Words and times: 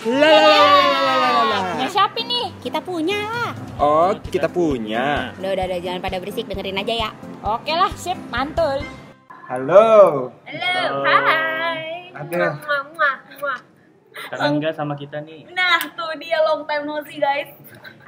Lalalala. 0.00 1.76
Punya 1.76 1.88
siapa 1.92 2.16
nih? 2.24 2.48
Kita 2.64 2.80
punya 2.80 3.20
lah. 3.20 3.52
Oh, 3.76 4.16
kita 4.32 4.48
punya. 4.48 5.36
Udah, 5.36 5.52
udah, 5.52 5.64
udah, 5.68 5.80
jangan 5.84 6.00
pada 6.00 6.16
berisik, 6.16 6.48
dengerin 6.48 6.80
aja 6.80 6.94
ya. 7.08 7.10
Oke 7.44 7.68
lah, 7.68 7.92
sip, 7.92 8.16
mantul. 8.32 8.80
Halo. 9.44 10.32
Halo, 10.48 11.04
hai. 11.04 12.16
Ada. 12.16 12.56
Muah, 12.64 12.82
muah, 12.96 13.16
muah. 13.44 13.60
Kangen 14.32 14.64
nggak 14.64 14.72
sama 14.72 14.96
kita 14.96 15.20
nih? 15.20 15.44
Nah, 15.52 15.84
tuh 15.92 16.16
dia 16.16 16.40
long 16.48 16.64
time 16.64 16.88
no 16.88 17.04
see, 17.04 17.20
guys. 17.20 17.52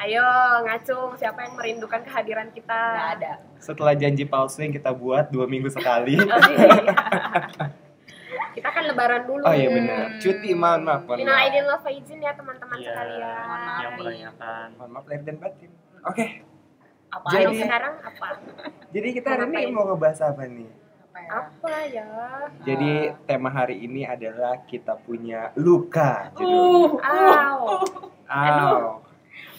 Ayo, 0.01 0.25
ngacung. 0.65 1.13
Siapa 1.21 1.45
yang 1.45 1.61
merindukan 1.61 2.01
kehadiran 2.09 2.49
kita? 2.57 2.73
Gak 2.73 3.09
ada. 3.21 3.33
Setelah 3.61 3.93
janji 3.93 4.25
palsu 4.25 4.65
yang 4.65 4.73
kita 4.73 4.97
buat 4.97 5.29
dua 5.29 5.45
minggu 5.45 5.69
sekali. 5.69 6.17
Oh, 6.17 6.41
iya. 6.49 7.77
kita 8.53 8.69
kan 8.69 8.83
lebaran 8.85 9.23
dulu. 9.25 9.43
Oh 9.43 9.53
iya 9.53 9.69
benar. 9.69 10.17
Cuti, 10.17 10.51
mohon 10.53 10.81
maaf. 10.83 11.03
Mohon 11.03 11.19
Minal 11.19 11.31
maaf. 11.31 11.43
aidin 11.43 11.63
wal 11.65 11.81
faizin 11.81 12.19
ya 12.19 12.33
teman-teman 12.33 12.77
Iya, 12.77 12.87
sekalian. 12.87 13.81
yang 13.81 13.93
merayakan. 13.97 14.67
Mohon 14.77 14.91
maaf 14.91 15.05
lahir 15.07 15.23
dan 15.23 15.37
batin. 15.37 15.71
Oke. 16.03 16.27
Apa 17.11 17.27
Jadi- 17.31 17.59
sekarang 17.59 17.95
apa? 17.99 18.29
Jadi 18.89 19.09
kita 19.13 19.29
hari 19.31 19.45
ini 19.59 19.71
mau 19.71 19.85
ngebahas 19.85 20.21
apa 20.27 20.43
nih? 20.45 20.71
Apa 21.23 21.73
ya? 21.87 22.09
Jadi 22.63 22.93
tema 23.23 23.49
hari 23.49 23.77
ini 23.81 24.03
adalah 24.03 24.61
kita 24.63 24.97
punya 24.99 25.53
luka. 25.55 26.33
Uh. 26.35 26.97
Aw. 26.99 27.61
Aw. 28.27 28.81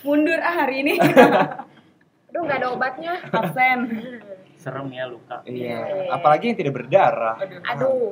mundur 0.04 0.36
ah 0.38 0.54
hari 0.60 0.84
ini 0.84 1.00
Aduh, 2.30 2.42
nggak 2.42 2.60
ada 2.60 2.70
obatnya. 2.70 3.14
absen 3.24 3.80
Serem 4.62 4.88
ya 4.90 5.06
luka. 5.06 5.40
Iya. 5.44 6.10
Apalagi 6.10 6.50
yang 6.50 6.58
tidak 6.58 6.74
berdarah. 6.76 7.36
Aduh, 7.70 8.12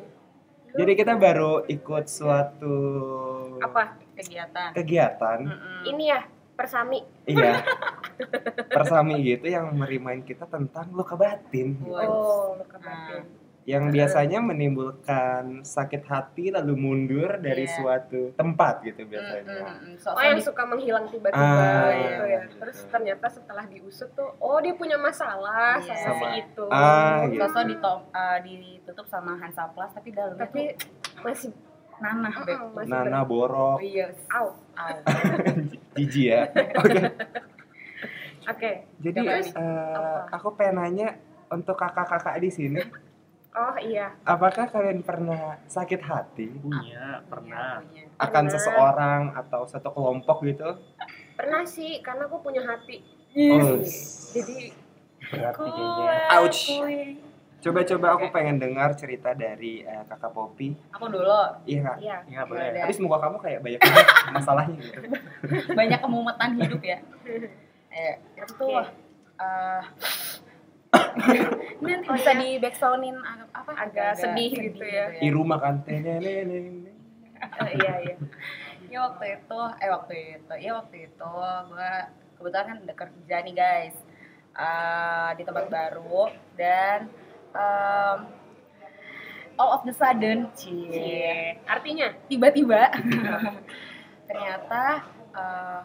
Jadi 0.71 0.91
kita 0.95 1.13
baru 1.19 1.67
ikut 1.67 2.05
suatu 2.07 2.75
apa? 3.59 3.97
kegiatan 4.15 4.69
kegiatan. 4.75 5.39
Ini 5.87 6.03
ya, 6.03 6.21
persami. 6.55 6.99
Iya. 7.25 7.65
Persami 8.77 9.17
gitu 9.25 9.49
yang 9.49 9.73
merimain 9.73 10.21
kita 10.21 10.45
tentang 10.45 10.93
luka 10.93 11.17
batin. 11.17 11.73
Oh, 11.89 12.55
luka 12.55 12.77
batin. 12.77 13.40
Yang 13.61 13.93
biasanya 13.93 14.41
menimbulkan 14.41 15.61
sakit 15.61 16.01
hati 16.03 16.49
lalu 16.49 16.73
mundur 16.73 17.37
dari 17.37 17.63
Iya. 17.63 17.77
suatu 17.77 18.33
tempat 18.33 18.81
gitu 18.81 19.05
biasanya. 19.05 19.77
Oh, 20.03 20.17
yang 20.17 20.41
suka 20.41 20.65
menghilang 20.65 21.05
tiba-tiba 21.05 21.37
Ah, 21.37 21.93
gitu 21.93 22.23
iya, 22.23 22.25
ya. 22.27 22.41
gitu. 22.41 22.57
Terus 22.57 22.77
ternyata 22.89 23.25
setelah 23.27 23.63
diusut 23.63 24.09
tuh, 24.11 24.33
oh 24.35 24.57
dia 24.57 24.73
punya 24.73 24.97
masalah 24.97 25.77
Iya. 25.77 25.93
sama 25.93 26.09
Sama- 26.11 26.25
si 26.27 26.41
itu. 26.41 26.65
Ah, 26.67 27.21
gitu. 27.27 27.37
sosok 27.39 27.63
ditop, 27.67 27.99
eh, 28.09 28.37
ditutup 28.41 29.05
sama 29.05 29.31
Hansaplas 29.35 29.91
tapi 29.91 30.09
dalamnya 30.09 30.41
Tapi 30.41 30.61
tuh 30.73 30.89
masih 31.21 31.49
nanah 32.01 32.33
beb 32.33 32.57
Mm-mm, 32.57 32.69
masih 32.73 32.89
Nana 32.91 33.21
ber- 33.21 33.29
borok, 33.29 33.77
iya 33.79 34.09
Au. 34.31 34.57
Au. 34.73 34.95
jijik 35.95 36.25
ya. 36.27 36.41
Oke. 36.75 37.01
Oke. 38.43 38.71
Jadi 38.97 39.17
Coba 39.21 39.31
eh, 39.31 39.39
nih. 39.39 39.53
Apa? 39.53 40.33
aku 40.33 40.47
pengen 40.57 40.75
nanya 40.75 41.07
untuk 41.47 41.77
kakak-kakak 41.77 42.41
di 42.41 42.49
sini, 42.49 42.81
Oh 43.51 43.75
iya. 43.77 44.15
apakah 44.23 44.63
kalian 44.65 45.01
pernah 45.01 45.59
sakit 45.65 45.99
hati 45.99 46.47
Punya, 46.55 47.19
pernah. 47.25 47.83
Punya. 47.83 48.07
akan 48.15 48.31
Pernah. 48.41 48.53
seseorang 48.53 49.21
atau 49.35 49.61
satu 49.65 49.89
kelompok 49.89 50.39
gitu? 50.45 50.79
Pernah 51.35 51.63
sih, 51.65 51.99
karena 51.99 52.25
aku 52.25 52.39
punya 52.39 52.63
hati. 52.63 53.03
Oh, 53.33 53.83
Jadi 54.31 54.71
berarti 55.27 55.67
kayaknya. 55.67 56.15
Ouch. 56.33 56.61
Coba-coba 57.59 58.07
aku 58.11 58.25
pengen 58.29 58.57
dengar 58.57 58.95
cerita 58.95 59.31
dari 59.31 59.81
eh, 59.81 60.03
kakak 60.03 60.31
Popi. 60.31 60.73
aku 60.89 61.05
dulu 61.07 61.29
Iya 61.63 61.79
kak. 61.85 61.97
Iya. 61.99 62.17
Ya 62.25 62.41
boleh. 62.41 62.65
Ada. 62.71 62.79
Habis 62.83 62.97
muka 62.97 63.17
kamu 63.19 63.37
kayak 63.37 63.59
banyak 63.61 63.79
masalahnya 64.33 64.79
gitu. 64.79 64.99
banyak 65.71 65.99
kemumetan 65.99 66.51
hidup 66.55 66.81
ya 66.81 66.97
eh 67.93 68.15
itu 68.33 68.53
tuh 68.55 68.79
eh, 69.37 69.81
ini 69.83 70.20
nanti 70.91 72.07
Oh, 72.11 72.15
bisa 72.19 72.31
di 72.35 72.59
backsoundin 72.59 73.15
apa 73.55 73.71
Agak 73.77 74.19
sedih 74.19 74.51
gitu 74.51 74.83
ya. 74.83 75.15
Di 75.15 75.29
rumah 75.31 75.57
kan. 75.63 75.79
Eh, 75.87 75.99
iya 77.73 77.93
iya. 78.05 78.15
ya 78.91 78.99
waktu 79.07 79.39
itu 79.39 79.59
eh 79.79 79.89
waktu 79.89 80.13
itu 80.35 80.53
ya 80.59 80.71
waktu 80.75 81.07
itu 81.07 81.31
gue 81.71 81.93
kebetulan 82.35 82.65
kan 82.67 82.77
udah 82.83 82.95
kerja 82.99 83.35
nih 83.39 83.55
guys 83.55 83.95
Eh, 84.51 85.29
di 85.39 85.47
tempat 85.47 85.71
baru 85.71 86.27
dan 86.59 87.07
em, 87.55 88.17
all 89.55 89.79
of 89.79 89.87
the 89.87 89.95
sudden 89.95 90.51
cie. 90.59 91.55
Artinya? 91.63 92.11
tiba-tiba 92.27 92.91
ternyata 94.27 95.07
eh, 95.31 95.79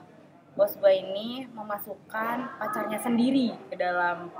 bos 0.58 0.74
gue 0.82 0.92
ini 0.98 1.46
memasukkan 1.46 2.58
pacarnya 2.58 2.98
sendiri 2.98 3.54
ke 3.70 3.78
dalam 3.78 4.34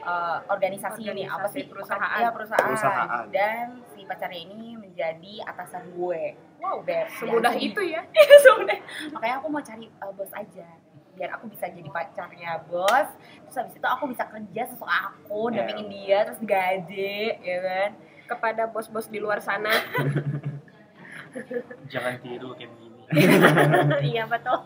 eh, 0.00 0.38
organisasi, 0.46 1.00
ini 1.04 1.24
apa 1.24 1.46
sih 1.46 1.64
perusahaan. 1.64 2.18
ya 2.18 2.30
perusahaan. 2.30 2.64
Perusahaan. 2.64 3.24
dan 3.28 3.80
si 3.88 4.02
pacarnya 4.02 4.40
ini 4.40 4.74
menjadi 4.74 5.44
atasan 5.44 5.92
gue 5.92 6.32
wow 6.58 6.80
beb 6.80 7.06
Semudah 7.12 7.50
Ya, 7.50 7.60
itu 7.60 7.80
ya. 7.82 8.00
semudah 8.42 8.78
makanya 9.10 9.34
aku 9.36 9.46
mau 9.46 9.60
cari 9.60 9.84
eh, 9.86 10.10
bos 10.12 10.30
aja 10.32 10.66
biar 11.12 11.28
aku 11.34 11.46
bisa 11.46 11.66
jadi 11.66 11.88
pacarnya 11.88 12.62
bos 12.64 13.06
terus 13.42 13.56
habis 13.56 13.72
itu 13.72 13.84
aku 13.84 14.06
bisa 14.06 14.22
kerja 14.24 14.62
sesuai 14.66 14.92
aku 15.08 15.48
Ya. 15.48 15.54
dampingin 15.60 15.86
dia 15.88 16.24
terus 16.24 16.40
gaji 16.40 17.36
ya 17.38 17.56
kan 17.60 17.90
Kepada 18.28 18.66
bos-bos 18.66 19.06
di 19.06 19.18
luar 19.18 19.40
sana. 19.40 19.72
Jangan 21.88 22.12
tiru 22.20 22.52
kayak 22.52 22.70
begini. 22.70 23.00
iya 24.10 24.24
betul. 24.24 24.58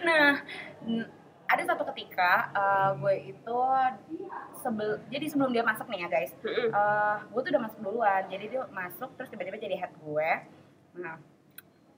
Nah, 0.00 0.40
ada 1.46 1.62
satu 1.62 1.82
ketika 1.94 2.50
uh, 2.52 2.90
gue 2.98 3.34
itu 3.34 3.58
sebel, 4.60 4.98
jadi 5.06 5.26
sebelum 5.30 5.54
dia 5.54 5.62
masuk 5.62 5.86
nih 5.86 6.06
ya 6.06 6.08
guys, 6.10 6.32
uh, 6.74 7.22
gue 7.30 7.40
tuh 7.46 7.50
udah 7.54 7.62
masuk 7.70 7.78
duluan. 7.82 8.22
Jadi 8.26 8.44
dia 8.50 8.62
masuk 8.70 9.14
terus 9.14 9.30
tiba-tiba 9.30 9.56
jadi 9.58 9.78
head 9.78 9.92
gue. 9.94 10.30
Nah, 10.98 11.16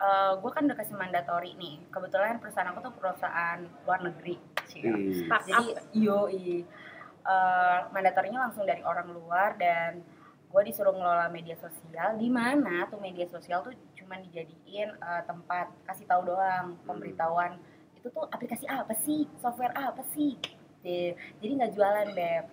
uh, 0.00 0.32
gue 0.36 0.50
kan 0.52 0.68
udah 0.68 0.76
kasih 0.76 0.96
mandatori 0.96 1.56
nih. 1.56 1.80
Kebetulan 1.88 2.38
perusahaan 2.38 2.68
aku 2.72 2.80
tuh 2.84 2.94
perusahaan 2.94 3.58
luar 3.88 4.00
negeri. 4.04 4.36
Cie. 4.68 4.84
Ih, 4.84 5.24
Jadi 5.24 5.66
yo 5.96 6.28
uh, 6.28 7.78
mandatorinya 7.92 8.48
langsung 8.48 8.68
dari 8.68 8.84
orang 8.84 9.12
luar 9.12 9.56
dan 9.56 10.04
gue 10.48 10.62
disuruh 10.64 10.96
ngelola 10.96 11.28
media 11.28 11.56
sosial 11.60 12.16
di 12.16 12.32
mana 12.32 12.88
tuh 12.88 12.96
media 12.96 13.28
sosial 13.28 13.60
tuh 13.60 13.76
cuma 13.92 14.16
dijadiin 14.16 14.96
uh, 14.96 15.20
tempat 15.28 15.68
kasih 15.84 16.08
tahu 16.08 16.24
doang 16.24 16.72
pemberitahuan 16.88 17.60
itu 18.08 18.16
tuh 18.16 18.24
aplikasi 18.32 18.64
apa 18.64 18.96
sih? 19.04 19.28
Software 19.36 19.76
apa 19.76 20.00
sih? 20.16 20.40
Gitu. 20.80 21.12
jadi 21.44 21.52
nggak 21.60 21.72
jualan 21.76 22.08
beb. 22.16 22.44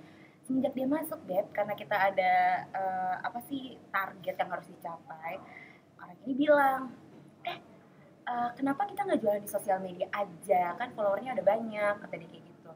Semenjak 0.44 0.76
dia 0.76 0.88
masuk 0.92 1.20
beb 1.24 1.48
karena 1.56 1.74
kita 1.80 1.96
ada 1.96 2.34
uh, 2.76 3.16
apa 3.24 3.40
sih 3.48 3.80
target 3.90 4.36
yang 4.36 4.50
harus 4.52 4.68
dicapai 4.68 5.40
orang 5.96 6.20
ini 6.28 6.34
bilang 6.36 6.92
eh 7.48 7.58
uh, 8.28 8.52
kenapa 8.54 8.84
kita 8.92 9.08
nggak 9.08 9.22
jualan 9.24 9.42
di 9.42 9.50
sosial 9.50 9.80
media 9.80 10.12
aja? 10.12 10.76
Kan 10.76 10.92
followernya 10.92 11.40
ada 11.40 11.44
banyak 11.46 11.94
kata 12.04 12.14
dia 12.20 12.28
kayak 12.28 12.44
gitu. 12.44 12.72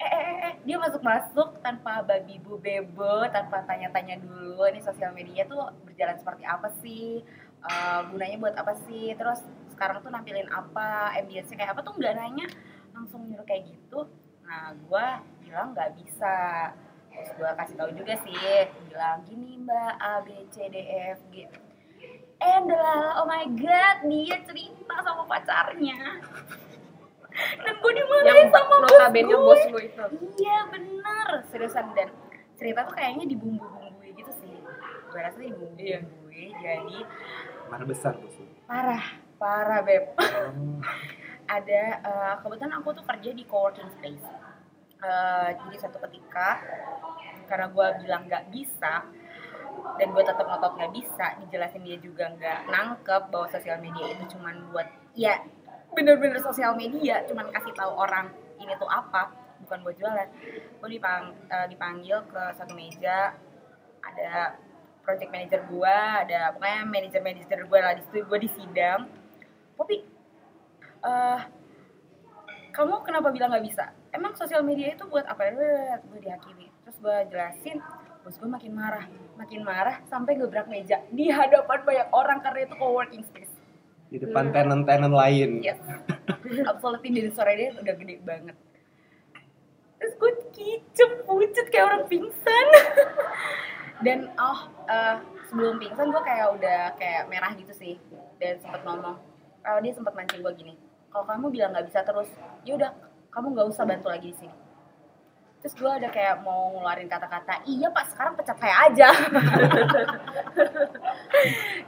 Eh 0.00 0.08
eh 0.08 0.22
eh, 0.24 0.38
eh. 0.48 0.54
Dia 0.64 0.76
masuk 0.80 1.02
masuk 1.04 1.60
tanpa 1.60 2.00
babi 2.00 2.40
bu 2.40 2.56
bebo 2.56 3.28
tanpa 3.28 3.66
tanya-tanya 3.68 4.16
dulu 4.24 4.64
ini 4.64 4.80
sosial 4.80 5.12
media 5.12 5.44
tuh 5.44 5.68
berjalan 5.84 6.16
seperti 6.16 6.42
apa 6.48 6.72
sih? 6.80 7.20
Eh, 7.58 8.00
gunanya 8.10 8.36
buat 8.40 8.56
apa 8.56 8.74
sih? 8.88 9.12
Terus 9.14 9.44
sekarang 9.78 10.02
tuh 10.02 10.10
nampilin 10.10 10.50
apa 10.50 11.14
ambience 11.14 11.54
kayak 11.54 11.70
apa 11.70 11.86
tuh 11.86 11.94
nggak 11.94 12.18
nanya 12.18 12.50
langsung 12.90 13.22
nyuruh 13.30 13.46
kayak 13.46 13.70
gitu. 13.70 14.10
Nah 14.42 14.74
gue 14.74 15.06
bilang 15.46 15.70
nggak 15.70 15.94
bisa. 15.94 16.36
Terus 17.14 17.30
gue 17.38 17.50
kasih 17.54 17.74
tahu 17.78 17.90
juga 17.94 18.14
sih 18.26 18.34
bilang 18.90 19.22
gini 19.22 19.62
mbak 19.62 19.92
A 20.02 20.26
B 20.26 20.34
C 20.50 20.66
D 20.66 20.82
E 20.82 21.14
F 21.14 21.22
G. 21.30 21.46
And 22.42 22.66
lah 22.66 23.22
oh 23.22 23.26
my 23.30 23.46
god 23.54 24.02
dia 24.10 24.42
cerita 24.42 24.94
sama 25.06 25.22
pacarnya. 25.30 26.18
Dan 27.38 27.74
gue 27.78 27.92
dimarahin 27.94 28.34
Yang 28.34 28.50
sama 28.50 28.74
bos 28.82 28.98
gue 29.14 29.38
bos 29.38 29.62
gue 29.62 29.82
itu. 29.86 30.04
iya 30.42 30.66
bener. 30.66 31.26
Seriusan 31.54 31.94
dan 31.94 32.10
cerita 32.58 32.82
tuh 32.82 32.98
kayaknya 32.98 33.30
dibumbu-bumbui 33.30 34.10
gitu 34.18 34.34
sih. 34.42 34.58
Gue 35.14 35.20
rasa 35.22 35.38
dibumbu-bumbui 35.38 36.50
jadi 36.58 36.98
mana 37.68 37.84
besar 37.84 38.18
bos 38.18 38.34
parah 38.68 39.27
parah 39.38 39.80
beb. 39.86 40.04
Oh, 40.18 40.82
ada 41.48 41.82
eh, 42.02 42.34
kebetulan 42.44 42.74
aku 42.76 42.92
tuh 42.92 43.04
kerja 43.06 43.30
di 43.32 43.44
coworking 43.46 43.88
space. 43.98 44.26
Eh, 44.98 45.48
jadi 45.54 45.76
satu 45.78 46.02
ketika 46.10 46.58
karena 47.46 47.70
gue 47.70 47.86
bilang 48.04 48.28
nggak 48.28 48.50
bisa 48.52 49.06
dan 49.96 50.06
gue 50.10 50.24
tetap 50.26 50.44
ngotot 50.44 50.74
nggak 50.74 50.92
bisa 50.92 51.38
dijelasin 51.40 51.86
dia 51.86 51.96
juga 52.02 52.28
nggak 52.34 52.68
nangkep 52.68 53.22
bahwa 53.32 53.46
sosial 53.48 53.78
media 53.80 54.04
itu 54.10 54.36
cuman 54.36 54.68
buat 54.68 54.84
ya 55.16 55.40
bener-bener 55.96 56.36
sosial 56.44 56.76
media 56.76 57.24
cuman 57.24 57.48
kasih 57.48 57.72
tahu 57.72 57.94
orang 57.94 58.28
ini 58.60 58.74
tuh 58.76 58.90
apa 58.90 59.32
bukan 59.64 59.78
buat 59.86 59.96
jualan. 59.96 60.28
Gue 60.82 60.88
dipang, 60.90 61.34
eh, 61.48 61.66
dipanggil 61.72 62.18
ke 62.28 62.42
satu 62.58 62.74
meja 62.74 63.32
ada 64.02 64.58
project 65.02 65.30
manager 65.32 65.60
gue 65.72 65.96
ada 66.26 66.52
pokoknya 66.52 66.80
manajer 66.84 67.20
manajer 67.24 67.58
gue 67.64 67.78
lah 67.80 67.96
di 67.96 68.02
situ 68.04 68.28
gue 68.28 68.38
di 68.44 68.50
sidang 68.52 69.08
Popi 69.78 70.18
eh 70.98 71.40
kamu 72.74 73.02
kenapa 73.06 73.30
bilang 73.30 73.50
nggak 73.54 73.66
bisa 73.66 73.84
emang 74.14 74.34
sosial 74.34 74.62
media 74.62 74.94
itu 74.94 75.06
buat 75.06 75.26
apa 75.26 75.50
gue 75.54 76.20
dihakimi 76.22 76.70
terus 76.86 76.98
gue 77.02 77.16
jelasin 77.30 77.78
bos 78.22 78.38
gue 78.38 78.50
makin 78.50 78.72
marah 78.74 79.06
makin 79.38 79.62
marah 79.62 80.02
sampai 80.10 80.38
gebrak 80.38 80.66
meja 80.66 81.02
di 81.10 81.30
hadapan 81.30 81.82
banyak 81.86 82.08
orang 82.10 82.38
karena 82.42 82.66
itu 82.66 82.74
co-working 82.78 83.24
space 83.24 83.54
Di 84.08 84.16
depan 84.16 84.48
tenant-tenant 84.56 85.12
lain. 85.12 85.60
Yes. 85.60 85.76
Absolutely 86.72 87.12
dari 87.12 87.28
suara 87.28 87.52
dia 87.52 87.76
udah 87.76 87.92
gede 87.92 88.24
banget. 88.24 88.56
Terus 90.00 90.12
gue 90.16 90.32
kicep, 90.56 91.28
pucet 91.28 91.68
kayak 91.68 91.92
orang 91.92 92.08
pingsan. 92.08 92.66
Dan 94.08 94.32
oh, 94.40 94.64
eh, 94.88 95.20
sebelum 95.52 95.76
pingsan 95.76 96.08
gue 96.08 96.22
kayak 96.24 96.56
udah 96.56 96.80
kayak 96.96 97.28
merah 97.28 97.52
gitu 97.52 97.76
sih. 97.76 98.00
Dan 98.40 98.56
sempat 98.64 98.80
ngomong, 98.88 99.20
kalau 99.68 99.84
dia 99.84 99.92
sempat 99.92 100.16
mancing 100.16 100.40
gue 100.40 100.52
gini, 100.56 100.74
kalau 101.12 101.28
kamu 101.28 101.52
bilang 101.52 101.76
nggak 101.76 101.92
bisa 101.92 102.00
terus, 102.00 102.32
ya 102.64 102.72
udah 102.80 102.88
kamu 103.28 103.52
nggak 103.52 103.68
usah 103.68 103.84
bantu 103.84 104.08
lagi 104.08 104.32
di 104.32 104.36
sini. 104.40 104.56
Terus 105.60 105.74
gue 105.76 105.92
ada 105.92 106.08
kayak 106.08 106.40
mau 106.40 106.72
ngeluarin 106.72 107.04
kata-kata, 107.04 107.60
iya 107.68 107.92
pak 107.92 108.08
sekarang 108.08 108.32
pecat 108.32 108.56
saya 108.56 108.88
aja. 108.88 109.12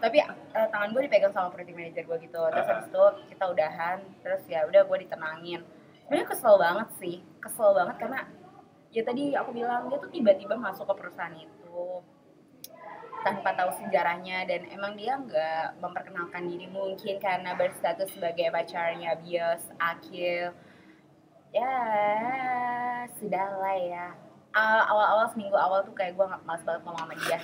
Tapi 0.04 0.16
eh, 0.20 0.68
tangan 0.68 0.92
gue 0.92 1.02
dipegang 1.08 1.32
sama 1.32 1.48
project 1.48 1.72
manager 1.72 2.04
gue 2.04 2.18
gitu. 2.28 2.40
Terus 2.52 2.68
habis 2.68 2.86
itu 2.92 3.04
kita 3.32 3.44
udahan, 3.48 3.98
terus 4.20 4.42
ya 4.44 4.68
udah 4.68 4.84
gue 4.84 4.96
ditenangin. 5.00 5.64
Sebenarnya 6.04 6.26
kesel 6.28 6.54
banget 6.60 6.88
sih, 7.00 7.16
kesel 7.40 7.72
banget 7.72 7.96
karena 7.96 8.28
ya 8.92 9.02
tadi 9.08 9.32
aku 9.32 9.56
bilang 9.56 9.88
dia 9.88 9.98
tuh 10.02 10.10
tiba-tiba 10.12 10.60
masuk 10.60 10.84
ke 10.84 10.94
perusahaan 11.00 11.32
itu 11.32 12.04
tanpa 13.20 13.52
tahu 13.56 13.70
sejarahnya 13.80 14.48
dan 14.48 14.64
emang 14.72 14.96
dia 14.96 15.16
nggak 15.16 15.80
memperkenalkan 15.80 16.48
diri. 16.48 16.66
Mungkin 16.68 17.20
karena 17.20 17.56
berstatus 17.56 18.12
sebagai 18.12 18.48
pacarnya 18.52 19.16
bias 19.20 19.64
Akil. 19.76 20.52
Ya 21.50 21.74
sudah 23.18 23.46
lah 23.58 23.78
ya 23.78 24.06
awal-awal 24.54 25.30
seminggu 25.30 25.54
awal 25.54 25.86
tuh 25.86 25.94
kayak 25.94 26.18
gue 26.18 26.26
nggak 26.26 26.42
malas 26.42 26.62
banget 26.66 26.82
ngomong 26.82 27.02
sama 27.06 27.14
dia. 27.22 27.38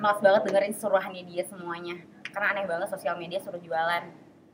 Malas 0.00 0.20
banget 0.24 0.42
dengerin 0.48 0.74
suruhannya 0.74 1.22
dia 1.28 1.42
semuanya. 1.44 1.96
Karena 2.32 2.46
aneh 2.56 2.64
banget 2.68 2.88
sosial 2.88 3.16
media 3.20 3.40
suruh 3.40 3.60
jualan 3.60 4.04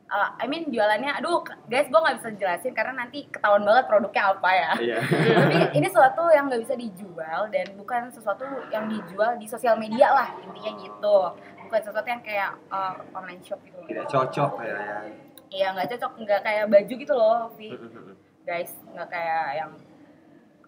Uh, 0.05 0.29
I 0.37 0.45
mean 0.45 0.69
jualannya 0.69 1.17
aduh 1.17 1.41
guys 1.65 1.89
gue 1.89 1.97
nggak 1.97 2.21
bisa 2.21 2.29
jelasin 2.37 2.77
karena 2.77 2.93
nanti 2.93 3.25
ketahuan 3.25 3.65
banget 3.65 3.85
produknya 3.89 4.37
apa 4.37 4.51
ya. 4.53 4.71
Iya. 4.77 4.99
tapi 5.41 5.57
ini 5.81 5.87
sesuatu 5.89 6.23
yang 6.29 6.45
nggak 6.53 6.63
bisa 6.69 6.75
dijual 6.77 7.41
dan 7.49 7.67
bukan 7.73 8.13
sesuatu 8.13 8.45
yang 8.69 8.85
dijual 8.85 9.41
di 9.41 9.49
sosial 9.49 9.81
media 9.81 10.13
lah 10.13 10.29
intinya 10.45 10.73
gitu. 10.77 11.19
Bukan 11.65 11.81
sesuatu 11.81 12.05
yang 12.05 12.21
kayak 12.21 12.53
uh, 12.69 13.01
online 13.17 13.41
shop 13.41 13.57
gitu 13.65 13.81
Tidak 13.89 14.05
cocok 14.05 14.53
ya. 14.61 14.77
ya. 14.77 14.99
iya 15.49 15.67
nggak 15.73 15.89
cocok 15.97 16.13
nggak 16.21 16.41
kayak 16.45 16.65
baju 16.69 16.95
gitu 17.01 17.15
loh 17.17 17.49
Vi. 17.57 17.69
Guys 18.45 18.77
nggak 18.93 19.09
kayak 19.09 19.47
yang 19.57 19.73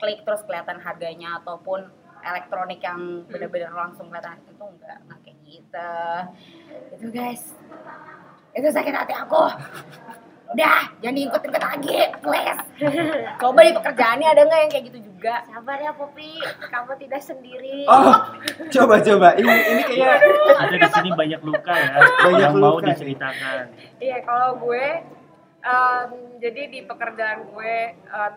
klik 0.01 0.25
terus 0.25 0.41
kelihatan 0.49 0.81
harganya 0.81 1.45
ataupun 1.45 1.93
elektronik 2.25 2.81
yang 2.81 3.29
bener-bener 3.29 3.71
langsung 3.71 4.09
kelihatan 4.09 4.41
itu 4.43 4.65
enggak 4.65 4.99
nggak 5.07 5.19
kayak 5.23 5.39
gitu. 5.45 5.93
Itu 6.97 7.07
guys 7.13 7.43
itu 8.57 8.69
sakit 8.73 8.95
hati 8.95 9.13
aku 9.13 9.45
udah 10.47 10.79
jangan 11.03 11.17
diikut-ikut 11.19 11.59
lagi 11.61 11.99
please 12.23 12.61
coba 13.37 13.61
di 13.61 13.73
pekerjaannya 13.75 14.29
ada 14.31 14.43
nggak 14.47 14.61
yang 14.63 14.71
kayak 14.71 14.85
gitu 14.89 14.99
juga 15.13 15.43
Sabar 15.49 15.81
ya 15.81 15.91
Popi, 15.91 16.39
kamu 16.71 16.93
tidak 17.03 17.19
sendiri. 17.25 17.83
Oh, 17.89 18.15
coba 18.69 19.01
coba. 19.01 19.35
Ini 19.35 19.49
ini 19.49 19.83
kayak 19.83 20.19
Ada 20.55 20.77
di 20.77 20.89
sini 20.93 21.11
banyak 21.11 21.41
luka 21.43 21.73
ya 21.75 21.99
Banyak 21.99 22.47
yang 22.47 22.55
mau 22.61 22.79
luka. 22.79 22.95
diceritakan. 22.95 23.65
Iya, 23.99 24.23
kalau 24.23 24.61
gue 24.61 24.87
em, 25.65 26.09
jadi 26.39 26.63
di 26.69 26.81
pekerjaan 26.85 27.49
gue 27.49 27.77
em, 27.97 28.35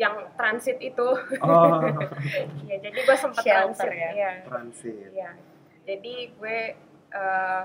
yang 0.00 0.14
transit 0.32 0.78
itu, 0.80 1.08
oh 1.44 1.76
ya 2.70 2.76
jadi 2.78 2.98
gue 3.04 3.16
sempat 3.20 3.42
transit, 3.44 3.90
ya? 3.92 4.10
Iya, 4.16 4.32
transit. 4.48 4.96
iya. 5.12 5.30
Jadi 5.84 6.14
gue 6.40 6.58
eh, 7.10 7.62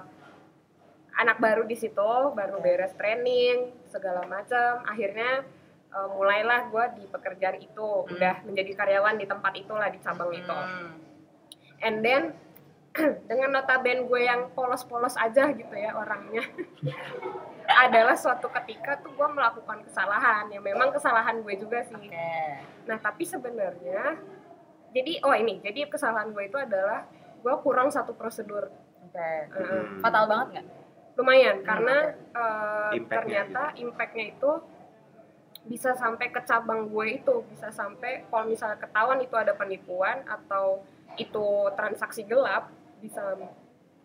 anak 1.16 1.38
baru 1.40 1.64
di 1.64 1.74
situ, 1.74 2.12
baru 2.32 2.60
beres 2.60 2.92
training 2.96 3.72
segala 3.88 4.24
macam. 4.26 4.84
Akhirnya 4.84 5.44
eh, 5.90 6.08
mulailah 6.12 6.68
gue 6.70 6.86
di 7.00 7.04
pekerjaan 7.08 7.58
itu, 7.58 7.90
udah 8.06 8.44
menjadi 8.44 8.72
karyawan 8.76 9.16
di 9.16 9.26
tempat 9.26 9.54
itulah 9.56 9.88
di 9.88 10.00
cabang 10.00 10.32
itu. 10.32 10.52
Hmm. 10.56 10.92
and 11.84 12.00
then 12.02 12.32
dengan 13.30 13.60
notaben 13.60 14.08
gue 14.08 14.22
yang 14.24 14.48
polos-polos 14.56 15.20
aja 15.20 15.52
gitu 15.52 15.76
ya 15.76 15.92
orangnya 15.92 16.40
adalah 17.84 18.16
suatu 18.16 18.48
ketika 18.48 18.96
tuh 19.04 19.12
gue 19.12 19.28
melakukan 19.28 19.84
kesalahan 19.84 20.48
yang 20.48 20.64
memang 20.64 20.96
kesalahan 20.96 21.44
gue 21.44 21.56
juga 21.60 21.84
sih 21.84 22.00
oke 22.00 22.32
nah 22.88 22.96
tapi 22.96 23.28
sebenarnya 23.28 24.16
jadi 24.96 25.20
oh 25.28 25.36
ini 25.36 25.60
jadi 25.60 25.92
kesalahan 25.92 26.32
gue 26.32 26.48
itu 26.48 26.56
adalah 26.56 27.04
gue 27.44 27.56
kurang 27.60 27.92
satu 27.92 28.16
prosedur 28.16 28.72
Eh, 29.16 29.48
Hmm. 29.48 30.04
fatal 30.04 30.28
banget 30.28 30.48
nggak 30.60 30.66
lumayan 31.16 31.64
karena 31.64 32.12
eh, 32.36 33.00
Impact-nya 33.00 33.48
ternyata 33.48 33.62
impactnya 33.80 34.26
itu 34.36 34.52
bisa 35.66 35.98
sampai 35.98 36.30
ke 36.30 36.42
cabang 36.46 36.86
gue 36.94 37.18
itu 37.18 37.36
bisa 37.50 37.74
sampai 37.74 38.28
kalau 38.30 38.46
misalnya 38.46 38.78
ketahuan 38.78 39.18
itu 39.18 39.34
ada 39.34 39.58
penipuan 39.58 40.22
atau 40.30 40.86
itu 41.18 41.72
transaksi 41.74 42.22
gelap 42.28 42.70
bisa 43.02 43.34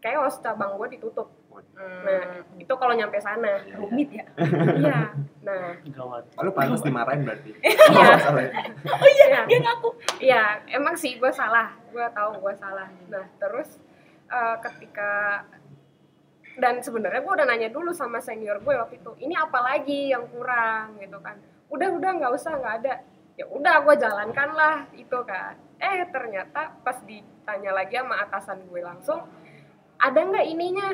chaos 0.01 0.41
cabang 0.41 0.81
gue 0.81 0.97
ditutup. 0.97 1.29
Nah 1.77 2.25
Hmm. 2.25 2.57
itu 2.57 2.73
kalau 2.73 2.97
nyampe 2.97 3.21
sana. 3.21 3.61
Rumit 3.77 4.09
ya? 4.09 4.25
Iya. 4.81 5.13
Nah. 5.45 5.77
Gawat. 5.93 6.25
Oh, 6.41 6.45
lu 6.49 6.53
pantas 6.57 6.81
dimarahin 6.81 7.29
berarti. 7.29 7.53
Iya. 7.61 8.15
Oh, 8.89 9.09
ya. 9.09 9.29
iya 9.29 9.41
dia 9.45 9.59
ngaku. 9.61 9.89
Iya 10.21 10.43
emang 10.73 10.97
sih 10.97 11.21
gue 11.21 11.29
salah. 11.29 11.77
Gue 11.93 12.07
tahu 12.17 12.41
gue 12.41 12.55
salah. 12.57 12.89
Nah 13.13 13.29
terus 13.37 13.77
eh, 14.33 14.57
ketika 14.65 15.45
dan 16.59 16.83
sebenarnya 16.83 17.23
gue 17.23 17.33
udah 17.33 17.47
nanya 17.47 17.71
dulu 17.71 17.95
sama 17.95 18.19
senior 18.19 18.59
gue 18.59 18.75
waktu 18.75 18.99
itu 18.99 19.11
ini 19.23 19.35
apa 19.39 19.59
lagi 19.63 20.11
yang 20.11 20.27
kurang? 20.33 20.99
Gitu 20.99 21.19
kan. 21.23 21.39
Udah 21.71 21.89
udah 21.95 22.11
nggak 22.19 22.33
usah 22.35 22.59
nggak 22.59 22.75
ada. 22.83 22.95
Ya 23.39 23.47
udah 23.47 23.75
gue 23.87 23.95
jalankan 24.01 24.49
lah 24.57 24.77
itu 24.99 25.19
kan. 25.23 25.55
Eh 25.79 26.05
ternyata 26.11 26.75
pas 26.83 26.99
ditanya 27.07 27.71
lagi 27.73 27.95
sama 27.97 28.19
atasan 28.27 28.67
gue 28.67 28.81
langsung 28.83 29.23
ada 30.01 30.19
nggak 30.19 30.47
ininya? 30.49 30.89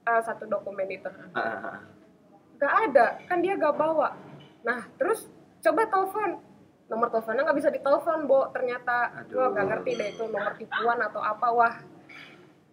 Eh, 0.00 0.22
satu 0.24 0.48
dokumen 0.48 0.88
itu. 0.88 1.08
Nggak 2.60 2.74
ada 2.92 3.06
kan 3.24 3.40
dia 3.40 3.56
gak 3.56 3.72
bawa. 3.72 4.12
Nah 4.68 4.84
terus 5.00 5.28
coba 5.64 5.88
telepon. 5.88 6.44
Nomor 6.92 7.08
teleponnya 7.08 7.48
nggak 7.48 7.56
bisa 7.56 7.70
ditelepon 7.72 8.28
bo. 8.28 8.52
Ternyata 8.52 9.24
Aduh. 9.24 9.48
gua 9.48 9.56
gak 9.56 9.66
ngerti 9.72 9.90
deh 9.96 10.08
itu 10.12 10.24
nomor 10.28 10.52
tipuan 10.60 11.00
atau 11.00 11.24
apa. 11.24 11.46
Wah 11.56 11.74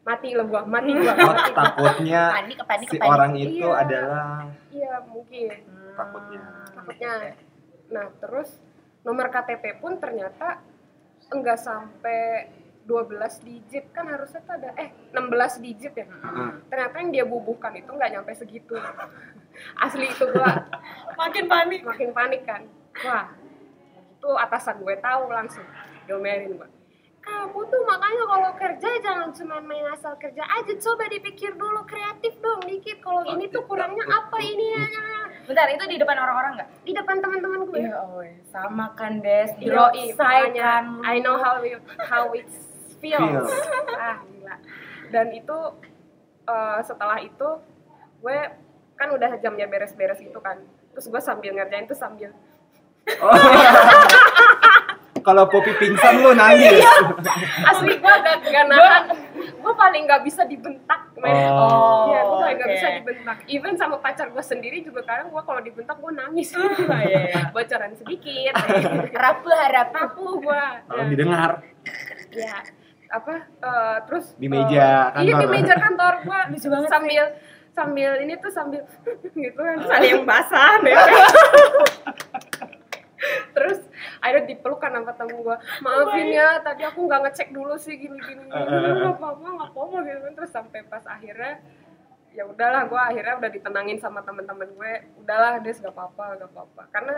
mati 0.08 0.32
lo 0.32 0.44
gua 0.46 0.64
mati 0.64 0.96
gua 0.96 1.12
Oh, 1.12 1.28
mati 1.30 1.52
gua. 1.52 1.60
takutnya 1.68 2.22
panik 2.32 2.58
panik 2.64 2.88
si 2.88 2.96
panik. 2.96 3.12
orang 3.12 3.32
itu 3.36 3.68
Iya. 3.68 3.76
adalah 3.78 4.32
iya 4.72 4.94
mungkin. 5.04 5.50
Hmm. 5.52 5.94
takutnya. 5.94 6.42
takutnya. 6.72 7.14
Nah 7.90 8.08
terus 8.18 8.50
nomor 9.02 9.28
KTP 9.28 9.64
pun 9.78 9.98
ternyata 9.98 10.64
enggak 11.28 11.60
sampai 11.60 12.48
12 12.84 13.12
digit 13.42 13.92
kan 13.92 14.08
harusnya 14.08 14.40
tuh 14.42 14.56
ada 14.56 14.72
eh 14.74 14.96
16 15.12 15.60
digit 15.60 15.92
ya. 15.94 16.08
Hmm. 16.08 16.64
ternyata 16.66 16.96
yang 16.98 17.12
dia 17.12 17.26
bubuhkan 17.26 17.76
itu 17.76 17.90
nggak 17.90 18.10
nyampe 18.10 18.32
segitu. 18.34 18.80
Asli 19.84 20.08
itu 20.08 20.24
gua. 20.30 20.70
Makin 21.18 21.46
panik. 21.46 21.82
Makin 21.84 22.10
panik 22.12 22.42
kan. 22.44 22.64
Wah 23.04 23.28
itu 24.14 24.30
atasan 24.36 24.80
gue 24.80 24.96
tahu 24.98 25.30
langsung. 25.30 25.66
Diomelin 26.06 26.56
gue 26.56 26.70
kamu 27.28 27.60
tuh 27.68 27.82
makanya 27.84 28.24
kalau 28.24 28.52
kerja 28.56 28.90
jangan 29.04 29.30
cuma 29.36 29.58
main 29.60 29.86
asal 29.92 30.16
kerja 30.16 30.44
aja 30.48 30.74
coba 30.80 31.04
dipikir 31.12 31.52
dulu 31.60 31.84
kreatif 31.84 32.40
dong 32.40 32.64
dikit 32.64 33.04
kalau 33.04 33.28
ini 33.28 33.52
tuh 33.52 33.68
kurangnya 33.68 34.08
apa 34.08 34.38
ini 34.40 34.66
ya 34.74 34.86
bentar 35.44 35.68
itu 35.72 35.84
di 35.88 35.96
depan 36.00 36.16
orang-orang 36.20 36.52
nggak 36.60 36.70
di 36.88 36.92
depan 36.96 37.16
teman-teman 37.20 37.60
gue 37.68 37.80
Iya, 37.84 38.00
oh, 38.04 38.24
sama 38.52 38.92
kan 39.00 39.20
Des, 39.24 39.52
Iya, 39.60 39.68
drop 39.72 39.92
iya, 39.96 40.12
kan. 40.56 40.84
I 41.08 41.24
know 41.24 41.40
how 41.40 41.60
it, 41.64 41.80
how 42.04 42.28
it 42.36 42.48
feels. 43.00 43.48
Feels. 43.48 43.52
ah 43.96 44.20
gila. 44.28 44.56
Dan 45.14 45.28
itu 45.32 45.58
eh, 46.48 46.80
setelah 46.84 47.22
itu 47.24 47.50
gue 48.20 48.38
kan 48.98 49.08
udah 49.14 49.40
jamnya 49.40 49.70
beres-beres 49.72 50.20
gitu 50.20 50.40
kan. 50.44 50.60
Terus 50.92 51.06
gue 51.08 51.22
sambil 51.22 51.56
ngerjain 51.56 51.88
tuh 51.88 51.96
sambil 51.96 52.34
Oh. 53.08 53.32
Kalau 55.28 55.44
Poppy 55.52 55.76
pingsan 55.76 56.24
lu 56.24 56.32
nangis. 56.32 56.80
asli 57.68 58.00
gue 58.00 58.14
gak, 58.24 58.48
gak 58.48 58.66
nahan. 58.72 59.04
gue 59.36 59.74
paling 59.76 60.08
gak 60.08 60.24
bisa 60.24 60.48
dibentak. 60.48 61.12
men. 61.20 61.52
Oh. 61.52 62.08
Iya, 62.08 62.20
gue 62.24 62.38
paling 62.40 62.58
gak 62.64 62.72
bisa 62.72 62.88
dibentak. 62.96 63.38
Even 63.52 63.76
sama 63.76 64.00
pacar 64.00 64.32
gue 64.32 64.40
sendiri 64.40 64.80
juga 64.80 65.04
kadang 65.04 65.28
gue 65.28 65.44
kalau 65.44 65.60
dibentak 65.60 66.00
gue 66.00 66.12
nangis. 66.16 66.56
iya. 66.56 67.44
Bocoran 67.56 67.92
sedikit. 68.00 68.56
Rapuh 69.12 69.56
harap. 69.60 69.92
Aku 69.92 70.40
gue. 70.40 70.64
Tolong 70.88 71.10
didengar. 71.12 71.52
ya 72.32 72.60
apa 73.08 73.36
eh, 73.40 73.98
terus 74.08 74.36
Di 74.36 74.48
meja 74.52 75.16
iya 75.16 75.24
di 75.24 75.32
kantor. 75.32 75.48
meja 75.52 75.76
kantor 75.80 76.14
gua 76.28 76.40
Lucu 76.52 76.68
banget 76.68 76.90
sambil 76.92 77.24
sambil 77.72 78.12
ini 78.20 78.34
tuh 78.42 78.52
sambil 78.52 78.82
gitu 79.48 79.60
kan 79.62 79.78
ada 79.80 80.06
yang 80.06 80.26
basah 80.26 80.82
deh 80.82 80.98
terus 83.52 83.80
akhirnya 84.18 84.46
dipelukan 84.48 84.92
sama 84.92 85.12
temen 85.14 85.38
gua. 85.40 85.58
Maafin 85.80 86.28
ya 86.30 86.60
tadi 86.60 86.82
aku 86.82 87.00
nggak 87.04 87.22
ngecek 87.24 87.50
dulu 87.50 87.74
sih 87.76 87.96
gini 87.96 88.18
gini 88.20 88.44
Eh, 88.44 88.56
eh, 88.56 88.68
eh. 88.70 88.94
nggak 88.98 89.16
apa-apa 89.16 89.48
nggak 89.50 89.70
apa-apa 89.72 89.98
gitu 90.04 90.20
kan. 90.22 90.34
Terus 90.36 90.52
sampai 90.52 90.80
pas 90.84 91.04
akhirnya 91.04 91.54
ya 92.30 92.44
udahlah 92.44 92.86
gua 92.86 93.02
akhirnya 93.08 93.36
udah 93.36 93.50
ditenangin 93.50 93.98
sama 93.98 94.22
teman-teman 94.22 94.70
gue. 94.70 94.94
Udahlah 95.18 95.58
des 95.58 95.76
gak 95.76 95.90
apa-apa 95.90 96.38
gak 96.38 96.50
apa-apa. 96.50 96.82
Karena 96.90 97.14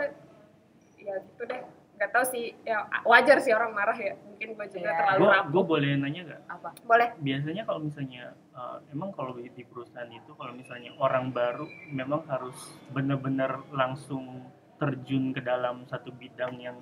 ya 0.96 1.14
gitu 1.18 1.44
deh. 1.44 1.60
Nggak 1.92 2.10
tahu 2.10 2.24
sih 2.26 2.56
ya 2.62 2.80
wajar 3.02 3.36
sih 3.38 3.52
orang 3.52 3.70
marah 3.70 3.92
ya. 3.92 4.16
Mungkin 4.16 4.48
gue 4.54 4.66
juga 4.70 4.88
Iya. 4.88 4.96
terlalu 4.98 5.20
Gue 5.20 5.32
rapuh. 5.34 5.64
boleh 5.66 5.90
nanya 5.94 6.22
gak? 6.26 6.40
apa? 6.48 6.68
Boleh. 6.82 7.08
Biasanya 7.18 7.62
kalau 7.62 7.80
misalnya 7.82 8.24
eh, 8.50 8.76
emang 8.90 9.12
kalau 9.12 9.36
di 9.36 9.48
di 9.50 9.62
perusahaan 9.62 10.08
itu 10.08 10.32
kalau 10.32 10.52
misalnya 10.52 10.96
orang 10.96 11.28
baru 11.28 11.64
memang 11.86 12.24
harus 12.24 12.56
benar-benar 12.88 13.60
langsung 13.70 14.48
terjun 14.80 15.36
ke 15.36 15.44
dalam 15.44 15.84
satu 15.84 16.08
bidang 16.16 16.56
yang 16.56 16.80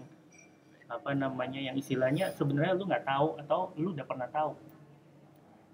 apa 0.88 1.12
namanya 1.12 1.60
yang 1.60 1.76
istilahnya 1.76 2.32
sebenarnya 2.32 2.72
lu 2.78 2.88
nggak 2.88 3.04
tahu 3.04 3.36
atau 3.44 3.74
lu 3.74 3.92
udah 3.92 4.06
pernah 4.06 4.30
tahu. 4.30 4.54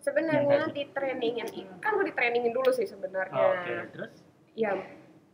Sebenarnya 0.01 0.43
nggak 0.43 0.75
di 0.75 0.85
trainingin 0.91 1.47
kan 1.79 2.01
gue 2.01 2.09
di 2.09 2.15
trainingin 2.17 2.53
dulu 2.57 2.73
sih 2.73 2.89
sebenarnya. 2.89 3.37
Oh, 3.37 3.53
Oke, 3.53 3.75
terus? 3.93 4.13
Ya 4.57 4.73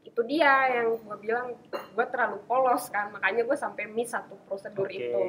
itu 0.00 0.20
dia 0.26 0.82
yang 0.82 0.98
gue 0.98 1.16
bilang 1.22 1.54
gue 1.70 2.06
terlalu 2.10 2.42
polos 2.50 2.90
kan 2.90 3.14
makanya 3.14 3.46
gue 3.46 3.56
sampai 3.56 3.86
miss 3.86 4.10
satu 4.10 4.34
prosedur 4.50 4.90
Oke. 4.90 4.98
itu. 4.98 5.24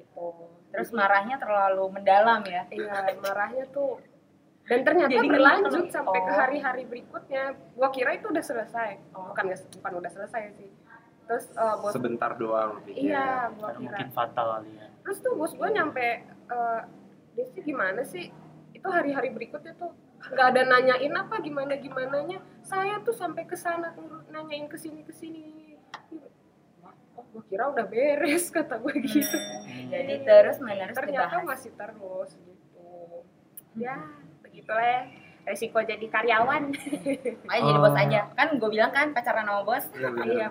Gitu. 0.00 0.26
Terus 0.72 0.90
marahnya 0.90 1.36
terlalu 1.38 1.84
mendalam 1.92 2.42
ya? 2.48 2.66
Iya 2.72 3.14
marahnya 3.20 3.68
tuh 3.70 4.02
dan 4.64 4.80
ternyata 4.80 5.12
Jadi 5.12 5.28
berlanjut 5.28 5.86
sampai 5.92 6.20
ke 6.24 6.32
oh. 6.32 6.36
hari-hari 6.40 6.82
berikutnya. 6.88 7.52
Gue 7.76 7.88
kira 7.92 8.16
itu 8.16 8.32
udah 8.32 8.40
selesai. 8.40 8.90
Bukan 9.12 9.44
nggak- 9.44 9.68
bukan 9.76 9.92
udah 10.00 10.10
selesai 10.10 10.42
sih. 10.56 10.70
Terus 11.24 11.44
eh, 11.52 11.74
bos 11.80 11.92
Sebentar 11.92 12.32
doang 12.36 12.80
iya 12.84 13.48
gue 13.48 13.60
karena 13.60 13.76
kira. 13.76 13.96
mungkin 13.96 14.08
fatal 14.12 14.46
kali 14.60 14.76
ya. 14.76 14.88
terus 15.04 15.18
tuh 15.20 15.32
bos 15.36 15.52
gue 15.52 15.68
nyampe 15.68 16.06
eh 16.24 16.80
Desi 17.34 17.60
gimana 17.60 18.00
sih? 18.04 18.28
Itu 18.72 18.88
hari-hari 18.88 19.32
berikutnya 19.32 19.74
tuh 19.74 19.92
nggak 20.24 20.46
ada 20.56 20.62
nanyain 20.64 21.12
apa 21.12 21.40
gimana 21.40 21.76
gimananya. 21.76 22.40
Saya 22.64 23.00
tuh 23.04 23.12
sampai 23.12 23.44
ke 23.44 23.56
sana 23.56 23.92
nanyain 24.28 24.64
ke 24.68 24.76
sini 24.80 25.04
ke 25.04 25.12
sini. 25.12 25.76
Oh 27.16 27.24
gue 27.36 27.42
kira 27.48 27.68
udah 27.68 27.84
beres 27.84 28.48
kata 28.54 28.80
gue 28.80 28.94
gitu. 29.04 29.36
Hmm. 29.36 29.92
jadi 29.92 30.14
terus 30.24 30.56
menerus 30.60 30.96
ternyata 30.96 31.36
dibahas. 31.40 31.48
masih 31.52 31.72
terus 31.72 32.30
gitu. 32.36 32.88
Ya 33.76 33.96
begitulah 34.54 34.86
ya. 34.86 35.00
resiko 35.44 35.78
jadi 35.82 36.06
karyawan 36.06 36.62
ayo 37.50 37.60
jadi 37.60 37.78
bos 37.78 37.96
aja 37.98 38.20
kan 38.32 38.48
gue 38.54 38.70
bilang 38.70 38.88
kan 38.88 39.10
pacaran 39.10 39.42
sama 39.42 39.60
bos 39.60 39.84
Iya, 39.90 40.08
Iya, 40.24 40.46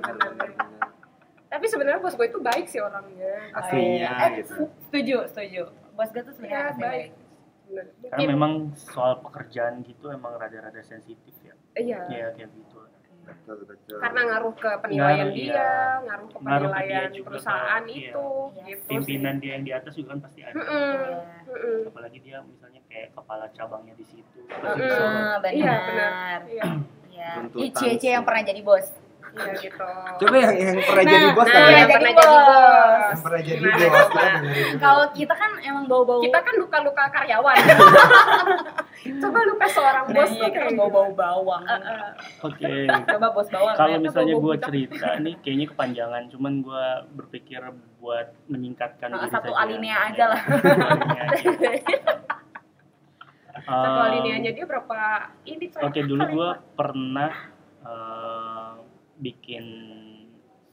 tapi 1.48 1.66
sebenarnya 1.66 1.98
bos 1.98 2.14
gue 2.14 2.28
itu 2.28 2.40
baik 2.40 2.66
sih 2.68 2.78
orangnya 2.78 3.48
Aslinya 3.54 4.12
eh, 4.20 4.30
gitu. 4.38 4.68
setuju 4.84 5.18
setuju 5.26 5.64
bos 5.94 6.10
gue 6.10 6.22
tuh 6.22 6.30
ya 6.30 6.36
sebenarnya 6.36 6.62
asli 6.70 6.84
baik 6.84 7.10
Bener. 7.64 7.86
Karena 7.96 8.12
mungkin 8.12 8.28
memang 8.30 8.54
soal 8.76 9.24
pekerjaan 9.24 9.82
gitu 9.82 10.12
emang 10.12 10.36
rada-rada 10.36 10.84
sensitif 10.84 11.32
ya. 11.40 11.56
iya 11.74 12.00
Iya 12.06 12.28
kayak 12.36 12.52
gitu. 12.52 12.86
Betul, 13.24 13.64
betul. 13.64 13.98
karena 14.04 14.20
ngaruh 14.28 14.52
ke 14.52 14.68
penilaian 14.84 15.16
Ngaruh, 15.24 15.32
dia, 15.32 15.48
iya. 15.56 15.72
ngaruh 16.04 16.28
ke 16.28 16.38
Ngaruh 16.38 16.44
ke 16.44 16.76
dia 16.76 16.76
penilaian 16.76 17.12
juga, 17.16 17.28
perusahaan 17.32 17.84
iya. 17.88 17.96
itu, 18.04 18.28
Iya. 18.52 18.64
gitu 18.68 18.84
Pimpinan 18.86 19.36
dia 19.40 19.52
yang 19.56 19.64
di 19.64 19.72
atas 19.72 19.94
juga 19.96 20.08
kan 20.12 20.20
pasti 20.20 20.40
ada. 20.44 20.54
sih. 20.54 20.60
Iya. 20.60 21.08
mm-mm. 21.48 21.80
Apalagi 21.88 22.20
dia 22.20 22.38
misalnya 22.44 22.82
kayak 22.84 23.08
kepala 23.24 23.46
cabangnya 23.50 23.96
di 23.96 24.06
situ. 24.06 24.38
Ah, 24.52 24.76
benar 25.40 25.50
Iya 25.50 25.74
benar, 25.82 26.40
iya, 26.46 26.66
Iya. 27.08 27.30
Ih, 27.56 27.72
cie-cie 27.72 27.98
sih. 28.02 28.12
yang 28.12 28.24
pernah 28.24 28.44
jadi 28.44 28.60
bos 28.62 28.88
iya 29.34 29.50
gitu. 29.58 29.82
Coba 30.20 30.36
yang 30.38 30.54
yang 30.54 30.78
pernah 30.80 31.06
jadi 31.08 31.28
bos 31.32 31.48
nah, 31.48 31.56
kan 31.56 31.64
yang 31.66 31.74
ya? 31.82 31.88
pernah 31.90 32.12
bos. 32.12 32.22
jadi 32.22 32.38
bos. 32.38 33.10
Yang 33.10 33.22
pernah 33.24 33.42
jadi 33.42 33.58
Gimana, 33.58 33.90
bos. 33.90 34.10
dulu. 34.14 34.78
kalau 34.78 35.06
kita 35.10 35.34
kan 35.34 35.52
emang 35.60 35.84
bau-bau 35.88 36.20
Kita 36.22 36.40
kan 36.40 36.54
luka-luka 36.56 37.04
karyawan. 37.10 37.58
Coba 39.20 39.40
luka 39.44 39.66
seorang 39.68 40.04
Nah, 40.06 40.14
bos 40.14 40.30
iya, 40.30 40.38
tuh 40.38 40.48
kan 40.48 40.62
kayak 40.64 40.78
bau-bau 40.78 41.10
bawang 41.12 41.64
Uh, 41.64 41.74
uh. 41.74 42.10
Oke. 42.46 42.74
coba 42.86 43.28
bos 43.32 43.48
bawang 43.50 43.74
Kalau 43.74 43.90
ternyata 43.90 44.06
misalnya 44.06 44.36
gue 44.38 44.56
cerita 44.62 45.08
nih 45.18 45.34
kayaknya 45.40 45.66
kepanjangan, 45.68 46.24
cuman 46.30 46.54
gue 46.62 46.86
berpikir 47.14 47.62
buat 47.98 48.28
meningkatkan 48.46 49.08
Nah, 49.10 49.18
diri 49.20 49.32
satu 49.32 49.50
saja. 49.50 49.62
alinea 49.62 49.98
aja 50.04 50.24
lah. 50.30 50.42
Satu 53.54 54.00
alinea 54.02 54.42
aja. 54.42 54.50
Um, 54.50 54.56
dia 54.58 54.66
berapa 54.66 54.98
ini? 55.46 55.66
Oke 55.78 56.02
dulu 56.02 56.22
Kali 56.26 56.34
gue 56.34 56.50
pernah 56.74 57.32
eh, 57.86 58.74
bikin 59.22 59.66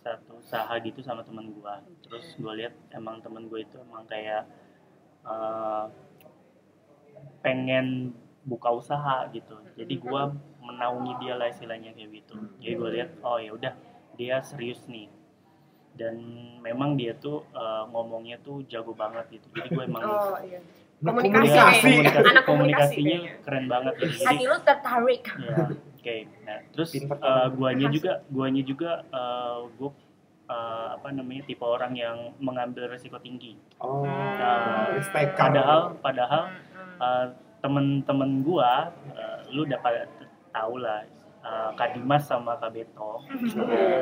satu 0.00 0.40
usaha 0.40 0.72
gitu 0.80 1.04
sama 1.04 1.20
temen 1.20 1.52
gue. 1.52 1.74
Terus 2.08 2.40
gue 2.40 2.52
lihat 2.56 2.72
emang 2.96 3.20
temen 3.20 3.52
gue 3.52 3.60
itu 3.68 3.76
emang 3.84 4.08
kayak 4.08 4.48
eh, 5.28 5.84
pengen 7.44 8.16
buka 8.48 8.72
usaha 8.72 9.28
gitu. 9.28 9.60
Jadi 9.76 9.94
gue 10.00 10.22
menaungi 10.64 11.12
dia 11.20 11.36
lah 11.36 11.52
istilahnya 11.52 11.92
kayak 11.92 12.24
gitu. 12.24 12.34
Jadi 12.64 12.74
gue 12.80 12.90
lihat 12.96 13.10
oh 13.20 13.36
ya 13.36 13.52
udah 13.52 13.74
dia 14.16 14.40
serius 14.40 14.88
nih. 14.88 15.12
Dan 15.90 16.16
memang 16.64 16.96
dia 16.96 17.12
tuh 17.12 17.44
eh, 17.52 17.84
ngomongnya 17.92 18.40
tuh 18.40 18.64
jago 18.64 18.96
banget 18.96 19.36
gitu. 19.36 19.52
Jadi 19.52 19.68
gue 19.68 19.84
emang 19.84 20.02
Oh 20.08 20.40
iya. 20.40 20.64
Komunikasi 21.00 21.48
kayaknya. 21.48 21.80
komunikasi, 21.80 21.90
Anak 22.22 22.44
komunikasi 22.44 22.46
komunikasinya 22.46 23.16
kayaknya. 23.16 23.42
keren 23.42 23.64
banget 23.66 23.92
gitu. 23.96 24.12
Jadi 24.12 24.24
hati 24.26 24.44
lu 24.44 24.56
tertarik 24.60 25.22
Ya, 25.24 25.56
oke. 25.96 26.16
Nah, 26.44 26.58
terus 26.70 26.90
uh, 26.94 27.46
guanya 27.50 27.86
juga, 27.88 28.12
guanya 28.28 28.62
juga, 28.62 28.90
uh, 29.10 29.58
gue 29.70 29.90
uh, 30.46 30.86
apa 30.94 31.08
namanya 31.10 31.42
tipe 31.44 31.62
orang 31.62 31.92
yang 31.94 32.16
mengambil 32.36 32.88
resiko 32.88 33.16
tinggi. 33.16 33.56
Oh, 33.78 34.04
Nah, 34.04 34.96
taker. 35.00 35.36
Padahal, 35.36 35.80
padahal 35.98 36.42
uh, 36.98 37.26
temen-temen 37.60 38.40
gua, 38.40 38.88
uh, 39.12 39.38
lu 39.48 39.64
udah 39.64 39.80
pada 39.80 40.04
tahu 40.50 40.80
lah, 40.80 41.04
uh, 41.40 41.72
Kak 41.76 41.92
Dimas 41.92 42.24
sama 42.24 42.56
Kak 42.56 42.72
Beto. 42.72 43.20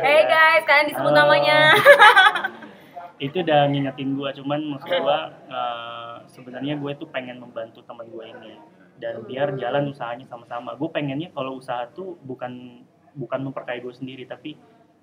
hey 0.00 0.24
guys 0.24 0.62
kalian 0.62 0.86
disebut 0.90 1.10
Halo. 1.10 1.18
namanya 1.20 1.58
Itu 3.18 3.42
udah 3.42 3.66
ngingetin 3.66 4.14
gua, 4.14 4.30
cuman 4.30 4.60
maksud 4.74 4.90
gua 5.02 5.18
uh, 5.50 6.16
sebenarnya 6.30 6.78
gue 6.78 6.92
tuh 6.94 7.08
pengen 7.10 7.38
membantu 7.38 7.82
teman 7.82 8.06
gue 8.06 8.24
ini 8.24 8.54
dan 8.98 9.22
biar 9.22 9.54
jalan 9.54 9.90
usahanya 9.90 10.26
sama-sama. 10.26 10.74
Gue 10.74 10.86
pengennya 10.88 11.30
kalau 11.30 11.58
usaha 11.58 11.86
tuh 11.90 12.14
bukan 12.22 12.82
bukan 13.14 13.40
memperkaya 13.42 13.82
gue 13.82 13.90
sendiri 13.90 14.22
tapi 14.24 14.54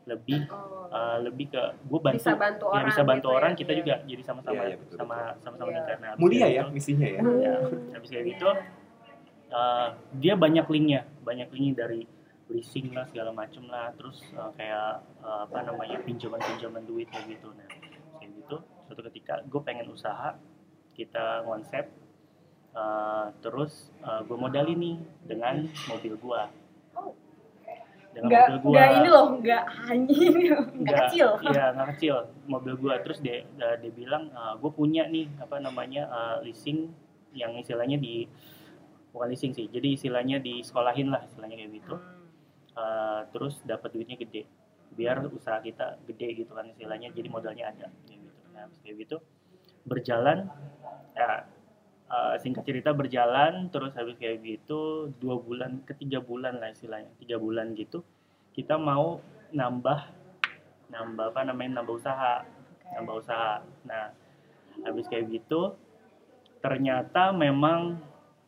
lebih 0.05 0.45
Oh. 0.53 0.85
uh, 0.93 1.17
lebih 1.17 1.49
ke 1.49 1.57
gue 1.89 1.97
bantu 1.99 2.21
Bisa 2.21 2.37
bantu 2.37 2.69
ya 2.69 2.77
orang 2.77 2.85
bisa 2.93 3.01
bantu 3.01 3.25
gitu 3.25 3.37
orang 3.41 3.51
ya. 3.51 3.57
kita 3.57 3.71
Iya. 3.73 3.79
juga 3.81 3.95
jadi 4.05 4.21
sama-sama 4.21 4.53
Iya, 4.53 4.63
iya, 4.69 4.77
betul, 4.77 4.95
sama 5.01 5.17
sama-sama 5.41 5.69
Iya. 5.73 5.81
Nah, 5.97 6.09
habis 6.13 6.21
Mulia 6.21 6.37
kayak 6.37 6.53
ya 6.53 6.61
gitu, 6.61 6.73
misinya 6.77 7.07
ya. 7.09 7.19
ya 7.41 7.55
habis 7.97 8.09
kayak 8.13 8.25
gitu 8.29 8.49
uh, 9.49 9.87
dia 10.13 10.33
banyak 10.37 10.65
linknya 10.69 11.01
banyak 11.25 11.47
linknya 11.49 11.73
dari 11.81 12.01
leasing 12.45 12.93
lah 12.93 13.09
segala 13.09 13.33
macem 13.33 13.65
lah 13.65 13.89
terus 13.97 14.21
uh, 14.37 14.53
kayak 14.53 15.01
uh, 15.25 15.49
apa 15.49 15.59
namanya 15.65 15.97
pinjaman 16.05 16.37
pinjaman 16.37 16.85
duit 16.85 17.09
kayak 17.09 17.25
gitu 17.25 17.49
nah 17.51 17.65
kayak 17.65 17.81
gitu 17.81 17.84
suatu 18.85 19.01
ketika 19.11 19.41
gue 19.45 19.61
pengen 19.65 19.89
usaha 19.89 20.37
kita 20.95 21.43
konsep 21.43 21.91
uh, 22.77 23.33
terus 23.43 23.91
uh, 24.05 24.23
gue 24.23 24.37
modalin 24.37 24.77
nih 24.77 24.97
dengan 25.27 25.67
mobil 25.89 26.13
gue 26.15 26.41
dengan 28.15 28.29
nggak 28.31 28.47
mobil 28.63 28.71
gue 28.71 28.83
ini 29.03 29.09
loh 29.11 29.27
nggak 29.43 29.63
hanya 29.91 30.15
nggak 30.81 30.97
kecil 31.11 31.29
Iya, 31.43 31.75
nggak 31.75 31.87
kecil. 31.95 32.15
Mobil 32.47 32.73
gua 32.79 32.95
terus 33.03 33.19
dia 33.19 33.43
dia, 33.59 33.75
dia 33.75 33.91
bilang 33.91 34.31
gue 34.63 34.71
punya 34.71 35.03
nih 35.11 35.27
apa 35.43 35.59
namanya 35.59 36.07
eh, 36.07 36.47
leasing 36.47 36.89
yang 37.35 37.51
istilahnya 37.59 37.99
di 37.99 38.25
bukan 39.11 39.27
leasing 39.27 39.51
sih. 39.51 39.67
Jadi 39.67 39.99
istilahnya 39.99 40.39
di 40.39 40.63
sekolahin 40.63 41.11
lah 41.11 41.27
istilahnya 41.27 41.59
kayak 41.59 41.71
gitu. 41.75 41.95
Eh, 42.75 43.21
terus 43.35 43.59
dapat 43.67 43.91
duitnya 43.91 44.15
gede. 44.15 44.47
Biar 44.95 45.27
usaha 45.27 45.59
kita 45.59 45.99
gede 46.07 46.27
gitu 46.39 46.55
kan 46.55 46.71
istilahnya. 46.71 47.11
Jadi 47.11 47.27
modalnya 47.27 47.75
ada 47.75 47.87
gitu. 48.07 48.24
Kayak 48.83 48.95
gitu 49.05 49.17
berjalan 49.85 50.49
ya 51.13 51.45
eh, 52.09 52.35
singkat 52.41 52.65
cerita 52.65 52.89
berjalan 52.91 53.69
terus 53.69 53.93
habis 53.93 54.17
kayak 54.17 54.41
gitu 54.41 55.13
dua 55.21 55.37
bulan 55.37 55.81
ketiga 55.85 56.19
bulan 56.21 56.57
lah 56.57 56.73
istilahnya 56.73 57.13
tiga 57.21 57.37
bulan 57.37 57.77
gitu 57.77 58.01
kita 58.55 58.79
mau 58.79 59.21
nambah 59.53 59.99
nambah 60.89 61.25
apa 61.33 61.41
namanya 61.43 61.81
nambah 61.81 61.95
usaha 61.97 62.45
nambah 62.95 63.15
usaha. 63.19 63.61
Nah 63.85 64.13
habis 64.85 65.07
kayak 65.07 65.31
gitu 65.31 65.75
ternyata 66.61 67.29
memang 67.35 67.99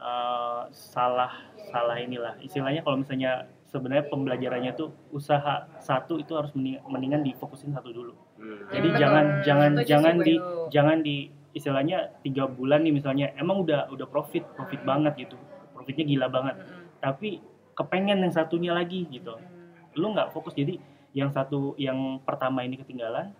eh, 0.01 0.63
salah 0.73 1.33
salah 1.69 1.97
inilah. 2.01 2.39
Istilahnya 2.41 2.81
kalau 2.81 3.01
misalnya 3.01 3.45
sebenarnya 3.67 4.07
pembelajarannya 4.07 4.71
tuh 4.79 4.89
usaha 5.11 5.67
satu 5.83 6.15
itu 6.17 6.31
harus 6.33 6.55
mending- 6.55 6.81
mendingan 6.87 7.21
difokusin 7.21 7.75
satu 7.75 7.91
dulu 7.91 8.15
Hmm. 8.37 8.69
jadi 8.69 8.87
Betul. 8.87 8.99
jangan 8.99 9.25
jangan 9.41 9.71
Setuju 9.73 9.87
jangan 9.87 10.15
di 10.19 10.33
jangan 10.69 10.97
di 10.99 11.15
istilahnya 11.51 11.97
tiga 12.21 12.45
bulan 12.45 12.81
nih 12.81 12.93
misalnya 12.93 13.33
emang 13.33 13.57
udah 13.59 13.89
udah 13.89 14.05
profit 14.05 14.45
profit 14.53 14.81
banget 14.83 15.17
gitu 15.19 15.35
profitnya 15.71 16.05
gila 16.05 16.27
banget 16.27 16.55
Mm-mm. 16.55 16.85
tapi 16.99 17.41
kepengen 17.73 18.19
yang 18.19 18.31
satunya 18.31 18.71
lagi 18.71 19.05
gitu 19.07 19.33
Mm. 19.33 19.97
lu 19.97 20.13
nggak 20.13 20.29
fokus 20.29 20.53
jadi 20.53 20.77
yang 21.11 21.29
satu 21.29 21.73
yang 21.75 21.97
pertama 22.21 22.61
ini 22.61 22.75
ketinggalan 22.75 23.33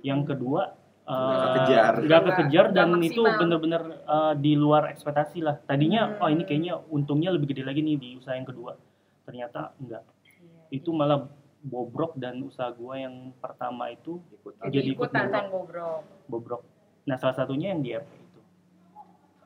yang 0.00 0.22
kedua 0.22 0.78
Nggak 1.04 1.20
eh, 1.36 1.44
kekejar. 1.44 1.92
nggak 2.00 2.22
kekejar 2.24 2.66
dan 2.70 2.88
maksimal. 2.90 3.04
itu 3.04 3.22
bener-bener 3.36 3.82
eh, 4.00 4.34
di 4.36 4.52
luar 4.54 4.88
ekspektasi 4.88 5.38
lah 5.38 5.58
tadinya 5.60 6.08
Hmm. 6.08 6.20
oh 6.20 6.28
ini 6.28 6.42
kayaknya 6.42 6.78
untungnya 6.88 7.28
lebih 7.28 7.50
gede 7.50 7.62
lagi 7.62 7.80
nih 7.80 7.96
di 7.96 8.08
usaha 8.14 8.32
yang 8.32 8.46
kedua 8.46 8.78
ternyata 9.24 9.74
enggak 9.76 10.00
Iya. 10.00 10.70
itu 10.72 10.90
malah 10.90 11.26
bobrok 11.64 12.12
dan 12.20 12.44
usaha 12.44 12.68
gua 12.76 13.00
yang 13.00 13.32
pertama 13.40 13.88
itu 13.88 14.20
Ikutan. 14.36 14.68
jadi 14.68 14.88
ikut 14.92 15.08
bobrok. 15.48 16.00
bobrok. 16.28 16.62
Nah 17.08 17.16
salah 17.16 17.32
satunya 17.32 17.72
yang 17.72 17.80
di 17.80 17.96
RP 17.96 18.10
itu. 18.12 18.40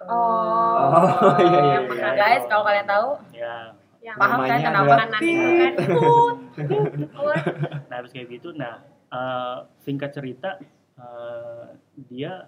Oh, 0.02 0.14
Oh, 0.14 1.34
iya, 1.42 1.58
iya, 1.58 1.72
yang 1.78 1.86
iya. 1.86 1.90
pernah 1.90 2.12
Guys, 2.14 2.44
kalau 2.46 2.62
kalian 2.66 2.86
tahu, 2.86 3.08
ya. 3.34 3.54
Yang 3.98 4.16
Paham 4.18 4.38
kan 4.46 4.58
kenapa 4.62 4.94
Tit. 5.18 5.74
itu 5.74 5.98
kan 5.98 6.24
nah 7.90 7.94
habis 7.98 8.12
kayak 8.14 8.28
gitu 8.30 8.54
nah 8.54 8.78
eh, 9.10 9.56
singkat 9.82 10.14
cerita 10.14 10.58
eh, 10.96 11.64
dia 12.08 12.46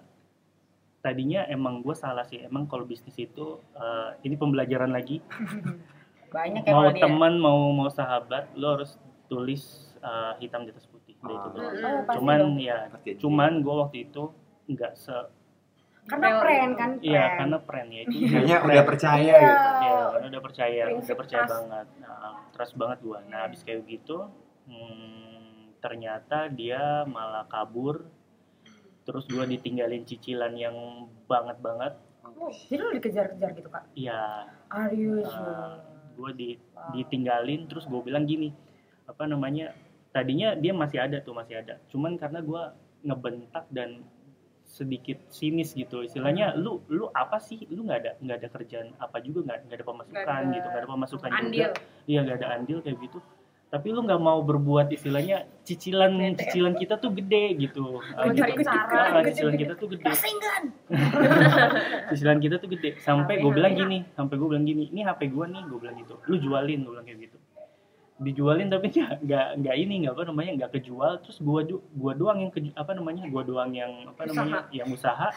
tadinya 1.01 1.43
emang 1.49 1.81
gue 1.81 1.91
salah 1.97 2.23
sih. 2.23 2.39
Emang 2.39 2.69
kalau 2.71 2.87
bisnis 2.87 3.17
itu 3.19 3.59
eh, 3.75 4.09
ini 4.23 4.35
pembelajaran 4.39 4.89
lagi. 4.95 5.19
Banyak 6.31 6.63
ya 6.63 6.71
mau 6.71 6.87
teman 6.95 7.33
mau 7.35 7.59
mau 7.75 7.89
sahabat 7.91 8.55
lo 8.55 8.79
harus 8.79 8.95
tulis 9.31 9.63
eh, 9.97 10.33
hitam 10.37 10.61
di 10.61 10.69
atas 10.69 10.83
putih 10.85 11.15
Udah 11.17 11.31
itu 11.31 11.47
Ah. 11.47 11.53
doang. 11.53 11.71
Mm-mm. 11.71 11.87
Oh, 12.03 12.11
cuman 12.11 12.39
dong. 12.41 12.53
ya 12.59 12.77
Pasti. 12.89 13.09
cuman 13.15 13.51
gue 13.57 13.75
waktu 13.77 13.97
itu 14.03 14.23
nggak 14.67 14.93
se 14.95 15.15
Karena 16.01 16.41
pren 16.41 16.69
kan, 16.73 16.91
iya 16.99 17.37
karena 17.37 17.57
pren 17.59 17.87
ya 17.87 18.01
itu 18.01 18.17
Kayaknya 18.25 18.57
udah 18.59 18.83
percaya 18.83 19.21
Iya. 19.31 19.37
gitu. 19.39 19.69
ya 19.79 19.99
karena 20.11 20.27
udah 20.27 20.43
percaya 20.43 20.81
Prinsip 20.83 21.05
udah 21.07 21.19
percaya 21.19 21.41
trust. 21.41 21.53
banget 21.55 21.87
nah, 21.95 22.33
trust 22.51 22.73
banget 22.75 22.97
gua 22.99 23.17
nah 23.23 23.39
habis 23.45 23.61
kayak 23.61 23.85
gitu 23.85 24.17
hmm, 24.65 25.41
ternyata 25.77 26.49
dia 26.49 26.81
malah 27.05 27.45
kabur 27.45 28.09
terus 29.01 29.25
gua 29.25 29.45
ditinggalin 29.45 30.01
cicilan 30.01 30.53
yang 30.55 30.75
banget 31.25 31.57
banget 31.59 31.93
Jadi 32.41 32.73
lu 32.75 32.89
dikejar-kejar 32.91 33.49
gitu, 33.53 33.69
Kak? 33.69 33.85
iya 33.93 34.49
Are 34.67 34.89
you 34.89 35.21
uh, 35.21 35.29
sure? 35.29 35.77
gua 36.15 36.29
di 36.31 36.57
Wow. 36.73 36.97
ditinggalin 36.97 37.65
terus 37.65 37.85
gue 37.85 38.01
bilang 38.01 38.25
gini 38.25 38.49
apa 39.07 39.23
namanya 39.25 39.73
tadinya 40.11 40.53
dia 40.57 40.75
masih 40.75 40.99
ada 41.01 41.17
tuh 41.23 41.33
masih 41.35 41.61
ada 41.61 41.79
cuman 41.89 42.19
karena 42.19 42.39
gua 42.43 42.75
ngebentak 43.01 43.65
dan 43.73 44.05
sedikit 44.71 45.19
sinis 45.27 45.75
gitu 45.75 46.05
istilahnya 46.05 46.55
lu 46.55 46.79
lu 46.87 47.11
apa 47.11 47.43
sih 47.43 47.67
lu 47.67 47.83
nggak 47.83 47.99
ada 47.99 48.11
nggak 48.23 48.37
ada 48.39 48.49
kerjaan 48.55 48.87
apa 49.03 49.19
juga 49.19 49.51
nggak 49.51 49.59
nggak 49.67 49.77
ada 49.81 49.85
pemasukan 49.87 50.15
Nggak 50.15 50.31
ada 50.31 50.53
gitu 50.55 50.67
nggak 50.67 50.81
ada 50.81 50.89
pemasukan 50.89 51.29
juga 51.29 51.41
andil 51.43 51.71
Iya 52.09 52.19
gak 52.25 52.37
ada 52.41 52.47
andil 52.57 52.79
kayak 52.81 52.97
gitu. 53.07 53.19
Tapi 53.71 53.87
lu 53.95 54.03
nggak 54.03 54.19
mau 54.19 54.43
berbuat 54.43 54.91
istilahnya 54.91 55.47
cicilan 55.63 56.11
cicilan 56.35 56.75
kita 56.75 56.99
tuh 56.99 57.15
gede 57.15 57.55
gitu. 57.55 58.03
Ah, 58.19 58.27
gitu. 58.27 58.67
cara, 58.67 59.23
gede, 59.23 59.31
cicilan 59.31 59.55
kita 59.55 59.73
tuh 59.79 59.87
gede. 59.95 60.11
Cicilan 62.11 62.39
kita 62.43 62.55
tuh 62.59 62.67
gede. 62.67 62.99
Sampai 62.99 63.39
gue 63.39 63.47
bilang 63.47 63.71
HP. 63.71 63.79
gini, 63.79 63.97
sampai 64.11 64.35
gue 64.35 64.47
bilang 64.51 64.67
gini, 64.67 64.91
ini 64.91 65.07
HP 65.07 65.31
gue 65.31 65.45
nih, 65.55 65.63
gue 65.71 65.79
bilang 65.79 65.95
gitu. 66.03 66.19
Lu 66.27 66.35
jualin, 66.35 66.83
gue 66.83 66.91
bilang 66.91 67.07
kayak 67.07 67.31
gitu. 67.31 67.37
Dijualin 68.21 68.69
tapi 68.69 68.93
nggak 68.93 69.47
nggak 69.57 69.75
ini 69.75 70.05
nggak 70.05 70.13
apa 70.13 70.23
namanya 70.29 70.51
nggak 70.61 70.71
kejual. 70.77 71.17
Terus 71.25 71.41
gua 71.41 71.65
gua 71.91 72.13
doang 72.13 72.37
yang 72.39 72.51
keju, 72.53 72.69
apa 72.77 72.93
namanya 72.93 73.25
gua 73.27 73.41
doang 73.41 73.73
yang 73.73 73.91
apa 74.07 74.29
namanya 74.29 74.69
yang 74.69 74.87
usaha. 74.87 75.33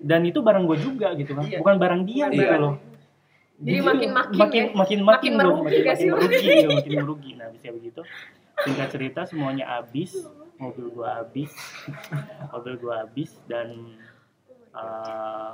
Dan 0.00 0.24
itu 0.24 0.40
barang 0.40 0.64
gue 0.64 0.78
juga 0.84 1.16
gitu 1.16 1.32
kan, 1.32 1.48
Iya. 1.48 1.64
bukan 1.64 1.76
barang 1.80 2.02
dia 2.04 2.28
Bukan 2.28 2.34
gitu 2.34 2.44
barang. 2.44 2.60
loh. 2.60 2.74
Jadi 3.54 3.78
makin-makin 3.80 4.36
makin 4.36 4.62
ya. 4.66 4.72
makin 4.74 4.98
makin 5.00 5.00
Makin 5.06 5.32
dong, 5.38 5.58
merugi 5.62 5.80
makin, 5.80 5.86
makin 5.86 6.08
merugi 6.10 6.46
ya, 6.50 6.68
makin 6.68 6.92
merugi 7.00 7.30
nah 7.38 7.46
bisa 7.48 7.66
begitu 7.70 8.00
singkat 8.60 8.88
cerita 8.90 9.20
semuanya 9.24 9.64
habis 9.70 10.10
mobil 10.58 10.90
gua 10.90 11.22
habis 11.22 11.54
mobil 12.52 12.74
gua 12.76 13.06
habis 13.06 13.30
dan 13.46 13.94
eh, 14.74 15.52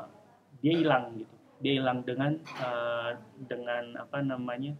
dia 0.60 0.72
hilang 0.74 1.04
gitu 1.14 1.34
dia 1.60 1.72
hilang 1.76 1.98
dengan 2.02 2.32
eh, 2.40 3.10
dengan 3.44 3.84
apa 4.00 4.18
namanya 4.20 4.72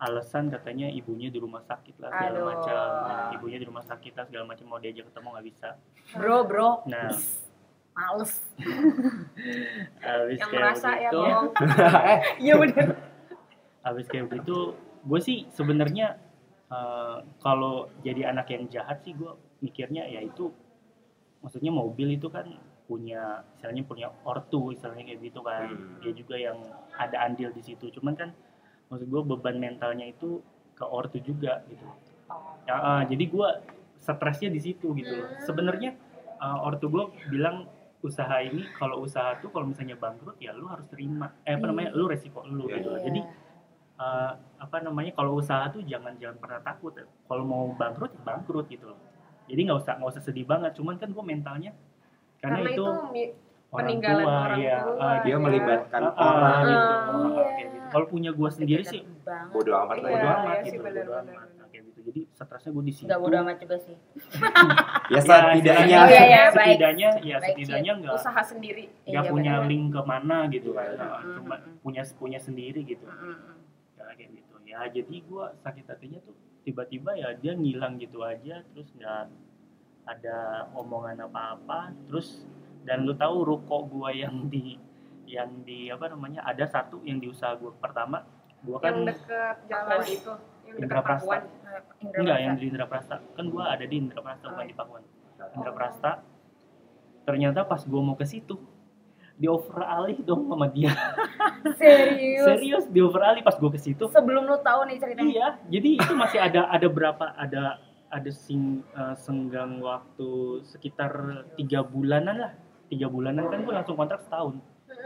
alasan 0.00 0.48
katanya 0.48 0.88
ibunya 0.88 1.28
di 1.28 1.36
rumah 1.36 1.60
sakit 1.60 2.00
lah 2.00 2.08
segala 2.10 2.32
Aduh. 2.32 2.46
macam 2.48 2.84
ibunya 3.36 3.58
di 3.58 3.66
rumah 3.66 3.84
sakit 3.84 4.12
lah 4.12 4.24
segala 4.24 4.44
macam 4.46 4.64
mau 4.64 4.80
diajak 4.80 5.04
ketemu 5.06 5.28
nggak 5.30 5.46
bisa 5.46 5.68
Bro, 6.12 6.36
bro. 6.44 6.68
nah 6.86 7.12
Males. 7.90 8.32
habis 10.00 10.38
yang 10.38 10.48
kayak 10.48 10.56
merasa 10.56 10.88
ya 10.90 11.10
begitu 11.10 11.16
bohong 11.18 11.48
Iya 12.44 12.54
bener. 12.56 12.86
habis 13.86 14.06
kayak 14.06 14.26
begitu 14.26 14.56
gue 15.00 15.20
sih 15.20 15.38
sebenarnya 15.50 16.16
eh, 16.66 17.16
kalau 17.38 17.74
jadi 18.00 18.30
anak 18.30 18.48
yang 18.50 18.64
jahat 18.68 19.00
sih 19.00 19.12
gue 19.12 19.32
mikirnya 19.60 20.04
ya 20.06 20.20
itu 20.20 20.48
maksudnya 21.40 21.68
mobil 21.68 22.08
itu 22.10 22.28
kan 22.28 22.48
punya 22.84 23.44
misalnya 23.54 23.82
punya 23.84 24.06
ortu 24.24 24.72
istilahnya 24.72 25.04
kayak 25.06 25.20
gitu 25.22 25.40
kan 25.40 25.68
Hmm. 25.68 26.00
dia 26.00 26.12
juga 26.12 26.34
yang 26.34 26.58
ada 26.92 27.16
andil 27.22 27.48
di 27.50 27.62
situ 27.62 27.86
cuman 27.92 28.14
kan 28.14 28.30
maksud 28.90 29.06
gue 29.06 29.22
beban 29.24 29.56
mentalnya 29.56 30.04
itu 30.04 30.42
ke 30.74 30.82
ortu 30.82 31.18
juga 31.20 31.62
gitu 31.66 31.86
ya, 32.66 32.74
eh, 32.74 33.02
jadi 33.08 33.24
gue 33.26 33.48
stresnya 33.96 34.48
di 34.48 34.58
situ 34.58 34.90
gitu 34.92 35.12
loh. 35.14 35.28
Hmm. 35.28 35.40
sebenarnya 35.40 35.90
eh, 36.36 36.58
ortu 36.60 36.86
gue 36.86 37.04
bilang 37.28 37.70
usaha 38.00 38.40
ini 38.40 38.64
kalau 38.74 39.04
usaha 39.04 39.36
tuh 39.38 39.52
kalau 39.52 39.68
misalnya 39.68 39.94
bangkrut 39.94 40.40
ya 40.40 40.50
lu 40.50 40.64
harus 40.66 40.88
terima 40.88 41.36
eh 41.44 41.52
apa 41.52 41.68
namanya 41.68 41.92
lu 41.92 42.08
resiko 42.08 42.40
lu 42.42 42.64
Iya. 42.64 42.76
gitu 42.76 42.88
loh. 42.90 43.00
jadi 43.00 43.20
eh, 44.00 44.30
apa 44.58 44.76
namanya 44.80 45.12
kalau 45.12 45.36
usaha 45.36 45.68
tuh 45.68 45.84
jangan 45.84 46.16
jangan 46.16 46.40
pernah 46.40 46.60
takut 46.60 46.96
kalau 47.28 47.44
mau 47.44 47.68
bangkrut 47.70 48.10
ya 48.10 48.20
bangkrut 48.24 48.66
gitu 48.66 48.88
loh 48.88 48.98
jadi 49.46 49.60
nggak 49.68 49.78
usah 49.78 49.92
nggak 50.00 50.10
usah 50.10 50.22
sedih 50.24 50.48
banget 50.48 50.72
cuman 50.74 50.96
kan 50.96 51.12
gue 51.12 51.20
mentalnya 51.20 51.72
karena, 52.40 52.56
karena 52.56 52.70
itu, 52.72 52.80
itu 52.80 52.84
orang 53.70 53.84
peninggalan 53.84 54.24
tua 54.24 54.38
orang 54.40 54.58
ya 54.58 54.76
tua, 54.80 54.96
ah, 54.98 55.16
Dia 55.20 55.30
ya. 55.30 55.36
melibatkan 55.36 56.00
ah, 56.00 56.12
orang 56.16 56.56
gitu. 56.64 56.80
Ah, 56.80 57.04
Ah, 57.04 57.20
iya. 57.20 57.44
kayak 57.52 57.68
gitu. 57.68 57.79
Kalau 57.90 58.06
punya 58.06 58.30
gue 58.30 58.48
sendiri 58.50 58.82
sih 58.86 59.02
bodo 59.50 59.72
amat 59.84 59.96
lah. 60.00 60.10
Iya, 60.10 60.16
bodo 60.16 60.26
ya. 60.26 60.34
amat 60.38 60.56
iya 60.56 60.66
gitu 60.66 60.78
bodo 60.80 61.12
amat. 61.20 61.46
kayak 61.70 61.82
gitu. 61.86 61.98
Jadi 62.00 62.20
stresnya 62.32 62.70
gue 62.72 62.84
di 62.86 62.92
situ. 62.94 63.06
Enggak 63.06 63.20
bodo 63.20 63.36
amat 63.44 63.56
juga 63.60 63.76
sih. 63.82 63.96
Ya 65.10 65.18
setidaknya. 65.26 65.98
Iya, 66.06 66.22
iya, 66.22 66.42
baik. 66.54 66.78
setidaknya 66.78 67.08
ya 67.26 67.36
setidaknya 67.42 67.92
nggak 67.98 68.14
usaha 68.14 68.42
sendiri. 68.46 68.84
nggak 69.02 69.24
Iya, 69.26 69.30
punya 69.34 69.54
link 69.66 69.84
ke 69.90 70.00
mana 70.06 70.36
gitu 70.46 70.70
kan 70.70 70.86
Iya. 70.94 71.08
Cuma 71.34 71.56
punya 71.82 72.02
punya 72.14 72.38
sendiri 72.38 72.80
gitu. 72.86 73.04
Ya 73.98 74.06
kayak 74.14 74.30
gitu. 74.38 74.54
Ya 74.70 74.86
jadi 74.86 75.14
gue 75.18 75.44
sakit 75.66 75.84
hatinya 75.90 76.22
tuh 76.22 76.34
tiba-tiba 76.62 77.16
ya 77.16 77.34
dia 77.34 77.56
ngilang 77.56 77.96
gitu 77.98 78.22
aja 78.22 78.62
terus 78.70 78.92
nggak 78.94 79.32
ada 80.06 80.68
omongan 80.76 81.26
apa-apa 81.26 81.92
terus 82.08 82.44
dan 82.84 83.04
lu 83.04 83.12
tahu 83.16 83.44
ruko 83.44 83.84
gua 83.88 84.10
yang 84.12 84.48
di 84.48 84.80
yang 85.30 85.62
di 85.62 85.86
apa 85.86 86.10
namanya 86.10 86.42
ada 86.42 86.66
satu 86.66 86.98
yang 87.06 87.22
di 87.22 87.30
usaha 87.30 87.54
gua 87.54 87.70
pertama 87.78 88.26
gua 88.66 88.82
kan 88.82 88.98
yang 88.98 89.06
deket 89.06 89.56
jalan 89.70 89.98
itu 90.02 90.32
yang 90.66 90.76
deket 90.76 90.86
Indraprasta. 90.90 91.22
Pakuan 91.22 91.42
mm. 91.46 92.02
Indra 92.02 92.18
enggak 92.20 92.38
yang 92.42 92.54
di 92.58 92.64
Indraprasta 92.66 93.16
kan 93.38 93.44
gua 93.46 93.62
ada 93.70 93.84
di 93.86 93.96
Indraprasta 93.96 94.44
Oh, 94.44 94.50
bukan 94.52 94.64
iya. 94.66 94.70
di 94.70 94.76
Pakuan 94.76 95.02
Indraprasta 95.54 96.10
ternyata 97.24 97.60
pas 97.62 97.82
gua 97.86 98.00
mau 98.02 98.16
ke 98.18 98.26
situ 98.26 98.58
di 99.40 99.48
over 99.48 99.80
alih 99.86 100.20
dong 100.20 100.52
sama 100.52 100.68
dia 100.68 100.92
Serius. 101.80 102.44
serius 102.44 102.84
di 102.90 103.00
over 103.00 103.22
alih 103.24 103.40
pas 103.46 103.56
gua 103.56 103.70
ke 103.72 103.80
situ 103.80 104.10
Sebelum 104.10 104.44
lu 104.44 104.58
tahu 104.60 104.84
nih 104.90 105.00
ceritanya. 105.00 105.30
Iya, 105.30 105.48
jadi 105.72 105.88
itu 105.96 106.12
masih 106.12 106.38
ada 106.42 106.68
ada 106.68 106.88
berapa 106.90 107.24
ada 107.38 107.80
ada 108.10 108.30
sing, 108.34 108.82
eh, 108.90 109.16
senggang 109.16 109.78
waktu 109.78 110.60
sekitar 110.66 111.46
tiga 111.54 111.86
bulanan 111.86 112.36
lah 112.36 112.52
tiga 112.90 113.06
bulanan 113.06 113.46
kan 113.46 113.62
gue 113.62 113.70
langsung 113.70 113.94
kontrak 113.94 114.18
setahun 114.26 114.58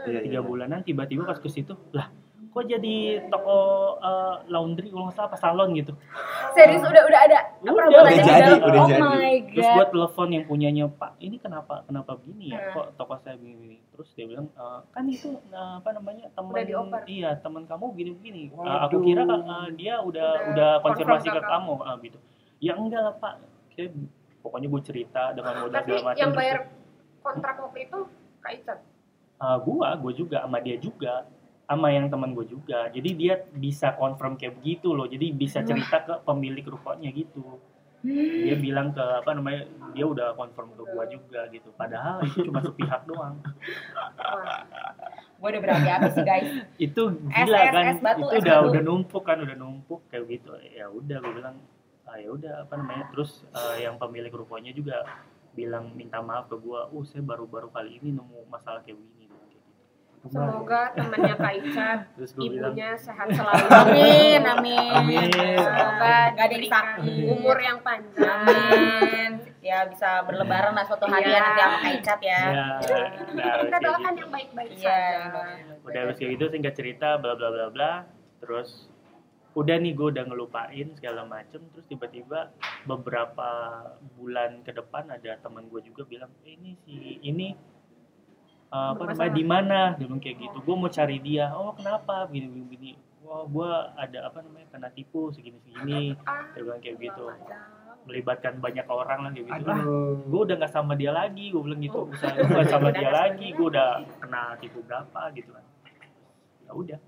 Iya, 0.05 0.19
tiga 0.21 0.39
iya. 0.39 0.41
bulanan 0.41 0.79
tiba-tiba 0.81 1.23
pas 1.23 1.37
ke 1.37 1.47
situ 1.47 1.73
lah 1.91 2.09
kok 2.47 2.71
jadi 2.71 2.95
toko 3.27 3.57
eh, 3.99 4.35
laundry 4.47 4.87
kalau 4.87 5.11
nggak 5.11 5.17
salah 5.19 5.27
apa 5.27 5.35
salon 5.35 5.75
gitu 5.75 5.91
Serius 6.55 6.79
udah 6.81 7.03
udah 7.03 7.19
ada 7.27 7.39
Udah, 7.59 7.83
udah 7.83 8.07
di 8.07 8.23
jadi, 8.23 8.41
dalam. 8.47 8.59
udah 8.63 8.79
oh 8.79 8.87
jadi. 8.87 9.01
my 9.03 9.31
terus 9.51 9.67
god. 9.67 9.75
gue 9.75 9.85
telepon 9.91 10.27
yang 10.31 10.43
punyanya 10.47 10.85
pak 10.87 11.11
ini 11.19 11.35
kenapa 11.35 11.83
kenapa 11.83 12.15
begini 12.15 12.55
ya 12.55 12.59
Hmm. 12.63 12.71
kok 12.71 12.87
toko 12.95 13.13
saya 13.19 13.35
begini 13.35 13.83
terus 13.91 14.07
dia 14.15 14.23
bilang 14.23 14.47
"Eh, 14.47 14.79
kan 14.87 15.03
itu 15.03 15.35
eh, 15.35 15.73
apa 15.75 15.89
namanya 15.91 16.31
teman 16.31 16.55
iya 17.05 17.35
teman 17.35 17.67
kamu 17.67 17.85
begini 17.91 18.11
begini 18.15 18.41
Waduh. 18.49 18.87
aku 18.87 18.95
kira 19.03 19.23
eh, 19.27 19.67
dia 19.75 19.93
udah 19.99 20.29
Udah 20.31 20.49
udah 20.49 20.71
konfirmasi 20.79 21.27
ke 21.27 21.41
kamu 21.41 21.73
ah, 21.83 21.95
gitu 21.99 22.17
ya 22.57 22.73
enggak 22.73 23.01
lah 23.03 23.15
pak 23.15 23.33
Kayak, 23.69 23.91
pokoknya 24.39 24.67
gue 24.71 24.81
cerita 24.81 25.23
dengan 25.35 25.53
modal 25.59 25.83
segala 25.83 26.01
macam 26.05 26.15
yang 26.15 26.31
terus 26.31 26.39
bayar 26.39 26.57
kontrak 27.19 27.55
waktu 27.59 27.79
itu 27.83 27.99
Kak 28.39 28.51
Icat 28.55 28.79
Ah, 29.35 29.59
gua 29.59 29.99
gue 29.99 30.13
juga 30.15 30.47
sama 30.47 30.63
dia 30.63 30.79
juga 30.79 31.27
sama 31.65 31.89
yang 31.89 32.07
teman 32.13 32.31
gue 32.37 32.45
juga. 32.45 32.87
Jadi 32.93 33.09
dia 33.17 33.41
bisa 33.51 33.97
confirm 33.97 34.37
kayak 34.37 34.61
begitu 34.61 34.93
loh. 34.93 35.09
Jadi 35.09 35.33
bisa 35.33 35.65
cerita 35.65 35.97
ke 36.05 36.13
pemilik 36.23 36.63
rukonya 36.63 37.09
gitu. 37.09 37.57
Dia 38.05 38.53
bilang 38.61 38.93
ke 38.93 39.01
apa 39.01 39.33
namanya 39.33 39.65
dia 39.97 40.05
udah 40.05 40.37
confirm 40.37 40.77
ke 40.77 40.83
gua 40.85 41.03
juga 41.09 41.49
gitu. 41.49 41.73
Padahal 41.73 42.21
itu 42.21 42.45
cuma 42.45 42.61
sepihak 42.61 43.01
doang. 43.09 43.41
Gue 45.41 45.47
udah 45.51 45.61
berapi-api 45.61 46.09
sih 46.13 46.23
guys. 46.23 46.49
itu 46.77 47.01
gila 47.17 47.59
kan. 47.73 47.97
Batu, 47.99 48.29
itu 48.29 48.45
udah 48.45 48.57
batu. 48.61 48.69
udah 48.71 48.81
numpuk 48.85 49.23
kan 49.25 49.37
udah 49.41 49.57
numpuk 49.57 50.05
kayak 50.13 50.29
gitu. 50.29 50.53
Ya 50.69 50.85
udah 50.87 51.17
gue 51.17 51.33
bilang 51.33 51.57
ah 52.05 52.17
ya 52.21 52.29
udah 52.29 52.53
apa 52.69 52.73
namanya. 52.77 53.09
Terus 53.09 53.41
eh, 53.51 53.89
yang 53.89 53.97
pemilik 53.97 54.29
rukonya 54.29 54.69
juga 54.69 55.01
bilang 55.55 55.95
minta 55.95 56.19
maaf 56.19 56.51
ke 56.51 56.59
gua 56.59 56.91
uh 56.91 57.03
saya 57.07 57.23
baru-baru 57.23 57.71
kali 57.71 57.97
ini 58.03 58.11
nemu 58.11 58.51
masalah 58.51 58.83
kayak 58.83 58.99
begini 58.99 59.14
semoga 60.27 60.81
temannya 60.91 61.35
Kak 61.35 61.53
Icat, 61.59 61.99
bilang 62.33 62.73
ibunya 62.73 62.89
sehat 62.95 63.27
selalu. 63.29 63.65
Amin, 63.69 64.41
amin. 64.41 64.91
Amin. 64.91 65.29
Semoga 65.55 66.15
Gak 66.31 66.43
ada 66.43 66.53
yang 66.53 66.65
sakit. 66.67 67.25
umur 67.29 67.57
yang 67.57 67.79
panjang. 67.79 68.39
Amin. 68.41 69.31
Ya 69.59 69.81
bisa 69.83 70.21
berlebaran 70.23 70.71
lah 70.71 70.83
suatu 70.83 71.05
hari 71.05 71.25
Iya. 71.25 71.31
ya 71.31 71.41
nanti 71.41 71.59
sama 71.59 71.77
Kak 71.79 71.93
Icat 71.95 72.19
ya. 72.21 72.41
ya 72.45 72.67
nah, 73.33 73.53
Kita 73.57 73.67
kayak 73.71 73.81
doakan 73.81 74.03
gitu. 74.05 74.19
yang 74.19 74.31
baik-baik 74.31 74.71
Iya. 74.71 74.99
saja. 75.01 75.43
udah 75.81 75.99
habis 76.01 76.15
kayak 76.15 76.31
gitu 76.33 76.45
singkat 76.49 76.73
cerita 76.73 77.07
bla 77.15 77.33
bla 77.33 77.49
bla 77.49 77.67
bla 77.69 77.91
terus 78.37 78.89
udah 79.53 79.75
nih 79.75 79.93
gue 79.93 80.07
udah 80.11 80.23
ngelupain 80.23 80.87
segala 80.93 81.23
macem 81.23 81.63
terus 81.71 81.85
tiba-tiba 81.85 82.51
beberapa 82.83 83.49
bulan 84.13 84.61
ke 84.61 84.69
depan 84.69 85.09
ada 85.09 85.39
teman 85.39 85.65
gue 85.65 85.81
juga 85.81 86.03
bilang 86.03 86.29
eh, 86.41 86.53
ini 86.53 86.71
si 86.77 86.93
ini 87.23 87.55
uh, 88.75 88.87
apa 88.91 89.03
namanya 89.07 89.31
di 89.31 89.43
mana 89.47 89.79
dia 89.95 90.05
bilang 90.05 90.19
kayak 90.21 90.37
gitu. 90.43 90.57
Gue 90.59 90.75
mau 90.75 90.91
cari 90.91 91.17
dia. 91.23 91.45
Oh 91.55 91.71
kenapa? 91.71 92.27
Begini 92.27 92.47
begini, 92.51 92.67
begini. 92.67 92.93
wah 93.25 93.41
gue 93.49 93.71
ada 93.97 94.19
apa 94.29 94.37
namanya 94.45 94.67
kena 94.69 94.89
tipu 94.93 95.33
segini 95.33 95.57
segini 95.65 96.13
dia 96.53 96.61
bilang 96.61 96.81
kayak 96.83 96.97
gitu. 96.99 97.25
Melibatkan 98.05 98.61
banyak 98.61 98.85
orang 98.85 99.19
lah 99.25 99.31
kayak 99.33 99.47
gitu. 99.49 99.65
Ah 99.65 99.79
Aduh. 99.81 100.13
gue 100.29 100.41
udah 100.45 100.55
nggak 100.59 100.73
sama 100.75 100.93
dia 100.93 101.11
lagi. 101.15 101.49
Gue 101.49 101.61
bilang 101.63 101.81
gitu. 101.81 101.99
Usaha 102.11 102.35
gue 102.35 102.45
nggak 102.45 102.69
sama 102.69 102.89
dia 102.99 103.09
lagi 103.09 103.47
gue 103.55 103.65
udah 103.65 103.89
kena 104.19 104.41
tipu 104.59 104.83
berapa 104.85 105.21
gitu 105.33 105.49
kan. 105.55 105.65
Ya 106.67 106.71
udah. 106.75 106.99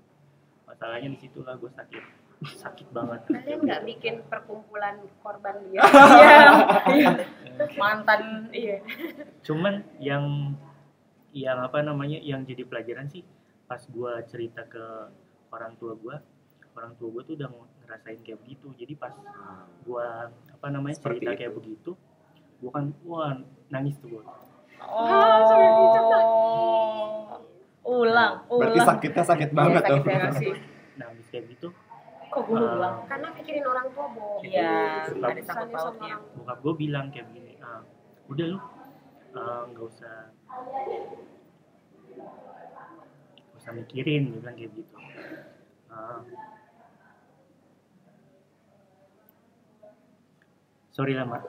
Masalahnya 0.66 1.08
di 1.12 1.18
situ 1.20 1.38
lah 1.44 1.54
gue 1.54 1.70
sakit. 1.70 2.02
Sakit 2.38 2.88
banget. 2.94 3.20
Kalian 3.30 3.60
nggak 3.66 3.82
bikin 3.86 4.14
perkumpulan 4.26 4.98
korban 5.22 5.54
dia? 5.70 5.82
Iya. 6.88 7.10
Mantan 7.74 8.48
Iya. 8.54 8.78
cuman 9.42 9.82
yang 9.98 10.54
yang 11.30 11.58
apa 11.58 11.80
namanya 11.80 12.18
yang 12.18 12.42
jadi 12.42 12.62
pelajaran 12.62 13.06
sih 13.06 13.22
pas 13.64 13.80
gue 13.80 14.12
cerita 14.24 14.64
ke 14.64 15.08
orang 15.48 15.74
tua 15.76 15.94
gue 15.94 16.14
orang 16.72 16.92
tua 16.94 17.08
gue 17.10 17.22
tuh 17.24 17.34
udah 17.34 17.48
ngerasain 17.82 18.18
kayak 18.20 18.38
begitu 18.38 18.66
jadi 18.74 18.92
pas 18.94 19.12
gue 19.78 20.06
apa 20.50 20.66
namanya 20.68 20.94
Seperti 20.94 21.18
cerita 21.18 21.30
itu. 21.30 21.38
kayak 21.38 21.52
begitu 21.54 21.90
gue 22.58 22.70
kan 22.70 22.84
wah 23.02 23.32
nangis 23.68 23.96
tuh 23.96 24.08
gue 24.10 24.22
Oh. 24.78 24.94
Ulang, 27.84 28.32
Berarti 28.46 28.76
ulang. 28.76 28.88
sakitnya 28.88 29.24
sakit 29.24 29.50
banget 29.50 29.80
Iya, 29.80 29.90
tuh. 29.90 30.00
sakit 30.00 30.32
sih. 30.36 30.52
nangis 30.94 31.26
kayak 31.28 31.44
gitu 31.50 31.68
Kok 32.28 32.40
gue 32.44 32.54
Ah. 32.54 32.70
ulang? 32.70 32.94
Karena 33.02 33.26
pikirin 33.32 33.64
orang 33.64 33.88
tua, 33.88 34.04
Bo. 34.08 34.38
Iya, 34.38 35.02
Gitu. 35.02 35.18
ada 35.18 35.40
sangkut 35.40 35.66
Misalnya 35.66 35.74
sama 35.74 35.98
pautnya. 35.98 36.14
bokap 36.36 36.58
gue 36.60 36.74
bilang 36.78 37.06
kayak 37.08 37.24
begini 37.26 37.52
ah, 37.58 37.82
udah 38.28 38.46
lu 38.46 38.58
ah, 39.34 39.62
nggak 39.66 39.82
usah 39.82 40.14
nggak 40.28 40.37
usah 43.58 43.72
mikirin 43.74 44.32
dia 44.32 44.40
bilang 44.40 44.56
kayak 44.56 44.72
gitu 44.72 44.96
Ah. 45.88 46.20
sorry 50.94 51.16
lah 51.16 51.26
mak 51.26 51.42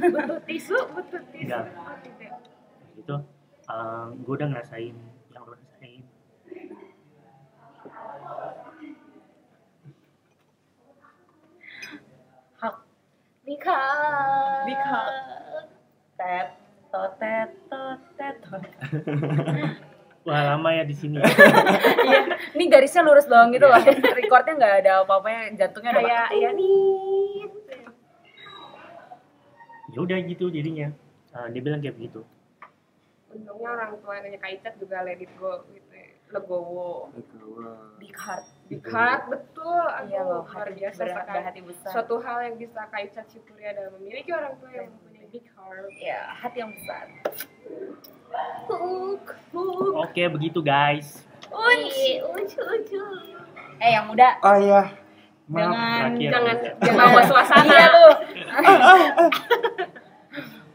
butuh 0.00 0.38
tisu, 0.44 0.76
butuh 0.92 1.22
tisu. 1.32 1.48
Enggak. 1.48 1.64
Oh, 1.72 1.96
tidak. 2.04 2.32
gitu 3.00 3.16
gue 4.20 4.34
udah 4.36 4.48
ngerasain 4.52 4.96
yang 5.32 5.42
lo 5.48 5.56
rasain 5.56 6.02
Hak 12.60 12.74
Mika. 13.48 13.80
Mika. 14.68 15.00
Tet 16.20 16.48
totet 16.86 17.48
totet 17.66 18.34
totet. 18.42 18.72
wah 20.26 20.40
lama 20.44 20.68
ya 20.70 20.84
di 20.84 20.92
sini 20.92 21.16
Iya, 22.06 22.20
ini 22.52 22.64
garisnya 22.66 23.00
lurus 23.00 23.24
doang 23.24 23.48
gitu 23.48 23.64
loh. 23.64 23.80
Recordnya 24.18 24.52
nggak 24.54 24.74
ada 24.78 24.92
apa-apanya, 25.00 25.56
jantungnya 25.56 25.90
ada 25.90 26.02
Kayak 26.02 26.26
ya 26.36 26.50
nih. 26.52 27.48
ya 29.90 29.98
udah 29.98 30.18
gitu 30.22 30.46
jadinya 30.48 30.92
Ah, 31.30 31.46
dia 31.46 31.58
bilang 31.58 31.78
kayak 31.78 31.94
begitu 31.94 32.20
Untungnya 33.30 33.68
orang 33.70 33.94
tuanya 33.96 34.34
Kak 34.36 34.50
Icat 34.52 34.74
juga 34.76 35.00
let 35.00 35.16
it 35.16 35.30
go 35.38 35.62
gitu. 35.70 35.86
ya. 35.88 36.10
Legowo. 36.30 37.10
big 37.96 38.10
heart. 38.12 38.42
Big 38.66 38.82
heart, 38.84 39.22
betul. 39.26 39.70
Aduh, 39.70 40.06
Iya 40.06 40.20
loh, 40.20 40.42
luar 40.42 40.66
hati 40.66 40.74
biasa 40.74 41.02
sekali. 41.06 41.38
hati 41.40 41.60
besar. 41.62 41.90
Suatu 41.90 42.18
hal 42.18 42.38
yang 42.44 42.54
bisa 42.54 42.80
Kak 42.86 43.00
Icat 43.00 43.26
syukuri 43.26 43.62
adalah 43.64 43.94
memiliki 43.94 44.30
orang 44.30 44.58
tua 44.58 44.70
yang 44.72 44.90
big 45.30 45.46
heart. 45.52 45.86
Ya, 45.96 46.20
hati 46.34 46.58
yang 46.58 46.70
besar. 46.72 47.06
Hook, 48.66 49.24
hook. 49.50 49.92
oke 50.00 50.22
begitu 50.30 50.60
guys 50.60 51.26
Unci, 51.46 52.22
unci, 52.22 52.56
unci. 52.56 52.94
Eh, 53.78 53.90
yang 53.90 54.06
muda, 54.06 54.38
Oh 54.40 54.54
iya. 54.54 54.86
Maaf. 55.46 55.66
jangan 55.66 55.98
Terakhir. 56.14 56.30
Jangan 56.30 56.56
jangan 56.78 57.06
bawa 57.10 57.22
suasana. 57.30 57.64
Iya 57.66 57.86
tuh. 57.88 58.12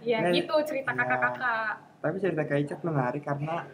Iya 0.05 0.17
Nah, 0.21 0.31
gitu 0.31 0.53
cerita 0.61 0.91
iya. 0.91 0.99
kakak-kakak. 0.99 1.71
Tapi 1.97 2.15
cerita 2.19 2.41
Kak 2.43 2.59
Icat 2.59 2.79
menarik 2.83 3.23
karena 3.23 3.65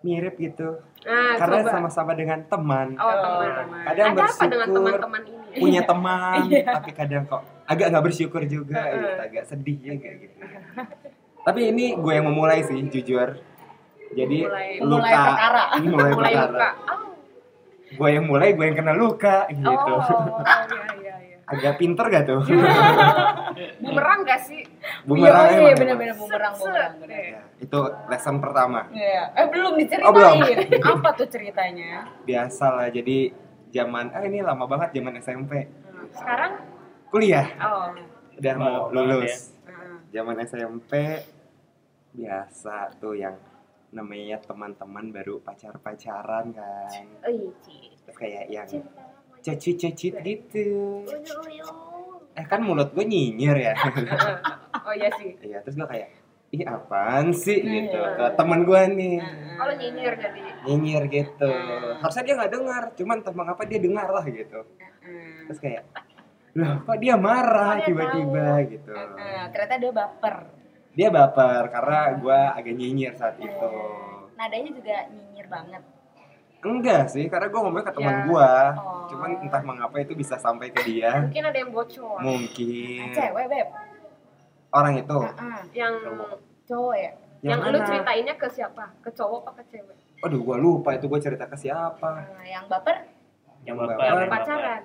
mirip 0.00 0.34
gitu. 0.36 0.78
Nah, 1.00 1.34
karena 1.36 1.62
sama-sama 1.64 2.12
dengan 2.12 2.38
teman. 2.44 2.94
Oh, 2.94 3.10
teman-teman. 3.10 3.82
Kadang 3.84 4.06
Ada 4.06 4.12
apa 4.12 4.20
bersyukur, 4.20 4.48
dengan 4.48 4.68
teman-teman 4.70 5.20
ini? 5.22 5.36
ya? 5.48 5.58
Punya 5.58 5.82
teman, 5.90 6.38
Iya. 6.46 6.62
tapi 6.72 6.90
kadang 6.92 7.22
kok 7.24 7.42
agak 7.64 7.86
nggak 7.88 8.04
bersyukur 8.04 8.42
juga, 8.44 8.74
Heeh. 8.76 8.92
gitu, 8.92 9.08
agak 9.20 9.44
sedih 9.44 9.78
juga 9.80 10.08
gitu. 10.16 10.36
Tapi 11.40 11.60
ini 11.66 11.84
gue 11.94 12.12
yang 12.12 12.26
memulai 12.26 12.60
sih, 12.62 12.78
jujur. 12.84 13.40
Jadi 14.10 14.38
Mulai- 14.40 14.80
luka, 14.80 14.96
mulai 14.96 15.14
perkara. 15.14 15.62
Ini 15.74 15.86
mulai, 15.86 16.10
Mulai 16.16 16.32
perkara. 16.32 16.48
luka. 16.48 16.68
Oh, 16.88 17.00
Gue 17.88 18.08
yang 18.10 18.24
mulai, 18.24 18.48
gue 18.52 18.64
yang 18.64 18.76
kena 18.76 18.92
luka, 18.92 19.48
gitu. 19.48 19.64
oh 19.64 19.72
iya 19.72 19.96
iya 19.96 20.78
iya. 20.92 20.97
Agak 21.48 21.80
pinter 21.80 22.04
gak 22.06 22.24
tuh? 22.24 22.40
Bumerang 23.82 24.20
gak 24.22 24.40
sih? 24.44 24.60
Bumerang 25.02 25.48
iya, 25.48 25.56
iya, 25.56 25.60
emang. 25.64 25.78
bener-bener 25.80 26.14
bumerang, 26.14 26.52
bumerang. 26.54 26.92
set. 26.92 27.00
bener. 27.00 27.20
Ya, 27.24 27.40
itu 27.58 27.78
lesson 28.06 28.36
pertama. 28.38 28.80
Iya. 28.92 29.22
Eh, 29.32 29.46
belum 29.48 29.72
diceritain. 29.74 30.04
Oh, 30.04 30.12
belum. 30.12 30.36
Apa 30.92 31.08
tuh 31.16 31.26
ceritanya? 31.26 32.04
Biasa 32.22 32.64
lah, 32.70 32.88
jadi 32.88 33.32
zaman, 33.68 34.12
ah 34.12 34.22
ini 34.22 34.44
lama 34.44 34.64
banget 34.64 34.92
zaman 34.92 35.16
SMP. 35.16 35.52
Sekarang? 36.12 36.52
Kuliah, 37.08 37.48
Oh. 37.58 37.96
udah 38.36 38.54
mau 38.54 38.76
banget 38.86 38.94
lulus. 38.94 39.34
Heeh. 39.64 39.94
Zaman 40.12 40.36
SMP, 40.44 40.92
biasa 42.12 42.92
tuh 42.96 43.16
yang 43.16 43.36
namanya 43.88 44.36
teman-teman 44.44 45.08
baru 45.08 45.40
pacar-pacaran 45.40 46.52
kan. 46.52 47.04
Ci. 47.64 47.96
Terus 48.04 48.16
kayak 48.16 48.44
yang 48.48 48.68
Cinta. 48.68 49.07
Cecit-cecit 49.40 50.14
gitu. 50.22 51.02
Eh 52.38 52.46
kan 52.46 52.62
mulut 52.62 52.94
gue 52.94 53.02
nyinyir 53.02 53.56
ya. 53.58 53.74
Oh 54.86 54.94
iya 54.94 55.10
sih. 55.18 55.34
Iya, 55.42 55.58
terus 55.66 55.74
gue 55.74 55.88
kayak, 55.88 56.08
ih 56.54 56.62
apaan 56.64 57.34
sih 57.34 57.58
Hmm. 57.60 57.70
gitu. 57.70 57.98
Ke 57.98 58.26
temen 58.38 58.60
gue 58.62 58.82
nih. 58.94 59.16
Kalau 59.58 59.74
nyinyir 59.74 60.14
jadi. 60.16 60.40
Nyinyir 60.64 61.02
gitu. 61.10 61.50
Hmm. 61.50 61.98
Harusnya 61.98 62.24
dia 62.24 62.34
nggak 62.38 62.52
dengar, 62.54 62.82
cuman 62.94 63.16
entah 63.20 63.34
mengapa 63.34 63.62
dia 63.66 63.78
dengar 63.82 64.08
lah 64.08 64.24
gitu. 64.24 64.60
Hmm. 65.02 65.44
Terus 65.50 65.58
kayak, 65.58 65.82
loh 66.56 66.74
kok 66.86 66.98
dia 67.02 67.14
marah 67.18 67.82
tiba-tiba 67.82 68.46
gitu. 68.70 68.92
Ternyata 69.52 69.74
dia 69.76 69.92
baper. 69.92 70.36
Dia 70.94 71.08
baper 71.14 71.62
karena 71.70 71.98
gue 72.16 72.38
agak 72.58 72.74
nyinyir 72.74 73.12
saat 73.14 73.36
itu. 73.38 73.70
Nadanya 74.38 74.70
juga 74.70 74.96
nyinyir 75.10 75.46
banget. 75.50 75.82
Enggak 76.58 77.06
sih, 77.08 77.30
karena 77.30 77.46
gue 77.46 77.60
ngomongnya 77.60 77.86
ke 77.86 77.94
teman 77.94 78.14
Ya. 78.14 78.22
gue. 78.26 78.50
Oh. 78.76 79.06
Cuman 79.06 79.30
entah 79.40 79.62
mengapa 79.62 79.96
itu 79.98 80.12
bisa 80.12 80.34
sampai 80.36 80.68
ke 80.68 80.82
dia. 80.82 81.22
Mungkin 81.22 81.44
ada 81.44 81.54
yang 81.56 81.70
bocor. 81.70 82.18
Mungkin 82.18 83.14
Cewek, 83.14 83.46
Beb. 83.46 83.68
orang 84.68 84.94
itu. 84.98 85.18
Heeh. 85.22 85.60
Yang 85.72 85.92
Cowok 86.68 86.94
ya? 86.94 87.12
yang, 87.40 87.56
Yang 87.56 87.72
lu 87.72 87.78
ceritainnya 87.80 88.34
ke 88.36 88.46
siapa? 88.50 88.84
Ke 89.00 89.08
cowok 89.08 89.40
apa 89.46 89.62
ke 89.62 89.64
cewek? 89.70 89.96
Aduh, 90.20 90.42
gue 90.42 90.56
lupa 90.58 90.92
itu 90.92 91.06
gue 91.06 91.20
cerita 91.22 91.46
ke 91.46 91.56
siapa. 91.56 92.10
Nah, 92.28 92.44
yang 92.44 92.66
baper? 92.66 93.06
yang 93.64 93.76
bapak. 93.78 93.96
yang. 93.98 94.28
Pacaran. 94.28 94.82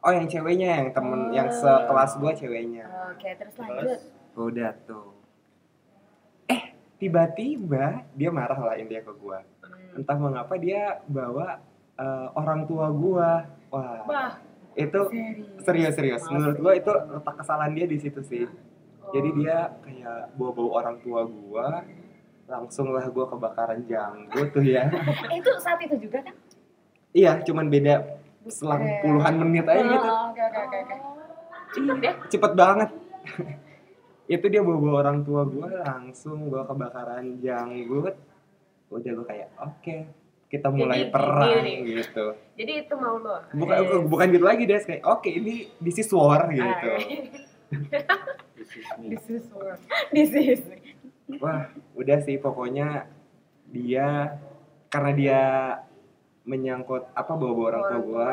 Oh, 0.00 0.08
yang 0.10 0.24
ceweknya, 0.24 0.80
yang 0.80 0.88
temen, 0.90 1.28
Oh. 1.28 1.34
yang 1.36 1.48
sekelas 1.52 2.16
gue 2.16 2.32
ceweknya. 2.34 2.88
Oke, 3.12 3.28
terus 3.36 3.54
lanjut. 3.54 4.00
Udah 4.32 4.72
tuh. 4.88 5.19
Tiba-tiba 7.00 8.04
dia 8.12 8.30
marah 8.30 8.60
lah 8.60 8.74
intinya 8.76 9.08
ke 9.08 9.12
gue. 9.16 9.38
Hmm. 9.40 9.98
Entah 9.98 10.16
mengapa 10.20 10.54
dia 10.60 11.00
bawa 11.08 11.58
eh, 11.96 12.28
orang 12.36 12.68
tua 12.68 12.92
gue. 12.92 13.30
Wah, 13.70 14.02
Wah, 14.04 14.30
itu 14.78 15.00
serius 15.62 15.94
serius 15.98 16.22
menurut 16.30 16.58
gue 16.58 16.72
itu 16.78 16.92
letak 16.92 17.34
kesalahan 17.42 17.72
dia 17.74 17.86
di 17.90 17.98
situ 17.98 18.20
sih 18.22 18.46
jadi 19.10 19.28
dia 19.34 19.56
kayak 19.82 20.38
bawa-bawa 20.38 20.70
orang 20.82 20.96
tua 21.02 21.26
gue 21.26 21.66
langsung 22.46 22.94
lah 22.94 23.06
gue 23.06 23.24
kebakaran 23.26 23.80
janggut 23.86 24.48
tuh 24.54 24.62
ya 24.62 24.86
itu 25.38 25.50
saat 25.58 25.78
itu 25.82 25.98
juga 26.06 26.22
kan? 26.22 26.34
iya 27.10 27.38
cuman 27.42 27.66
beda 27.66 28.18
selang 28.46 28.82
puluhan 29.02 29.34
menit 29.42 29.66
aja 29.66 29.82
gitu 29.84 30.08
Oh, 30.10 30.30
oke. 30.32 30.78
Cepet 31.70 31.98
ya? 32.02 32.12
cepet 32.26 32.52
banget 32.58 32.90
itu 34.30 34.46
dia 34.46 34.62
bawa 34.62 34.78
bawa 34.78 34.94
orang 35.00 35.18
tua 35.20 35.42
gue 35.42 35.66
langsung 35.80 36.46
gue 36.46 36.62
kebakaran 36.62 37.36
janggut 37.36 38.14
udah 38.88 39.10
gue 39.12 39.26
kayak 39.26 39.48
oke 39.56 39.96
kita 40.46 40.66
mulai 40.68 41.04
Jadi 41.04 41.10
perang 41.10 41.50
gini. 41.56 41.74
gitu 41.96 42.26
Jadi 42.54 42.72
itu 42.80 42.94
mau 42.96 43.16
lo. 43.16 43.38
bukan 43.52 43.76
Yes. 43.76 44.02
bukan 44.04 44.26
gitu 44.28 44.44
lagi 44.44 44.62
deh 44.64 44.78
kayak 44.80 45.02
oke 45.04 45.28
ini 45.28 45.54
this 45.78 45.98
is 45.98 46.10
war 46.10 46.46
gitu 46.48 46.90
This 48.60 48.70
is 48.76 48.86
me. 48.96 49.06
This 49.08 49.26
is 49.26 49.44
war. 49.50 49.74
This 50.10 50.30
is. 50.32 50.62
wah 51.42 51.66
udah 51.94 52.18
sih 52.20 52.36
pokoknya 52.36 53.06
dia 53.66 54.38
karena 54.88 55.10
dia 55.12 55.40
menyangkut 56.42 57.06
apa 57.12 57.32
bawa 57.32 57.52
bawa 57.52 57.66
orang 57.68 57.82
tua 57.84 57.98
gue 58.00 58.28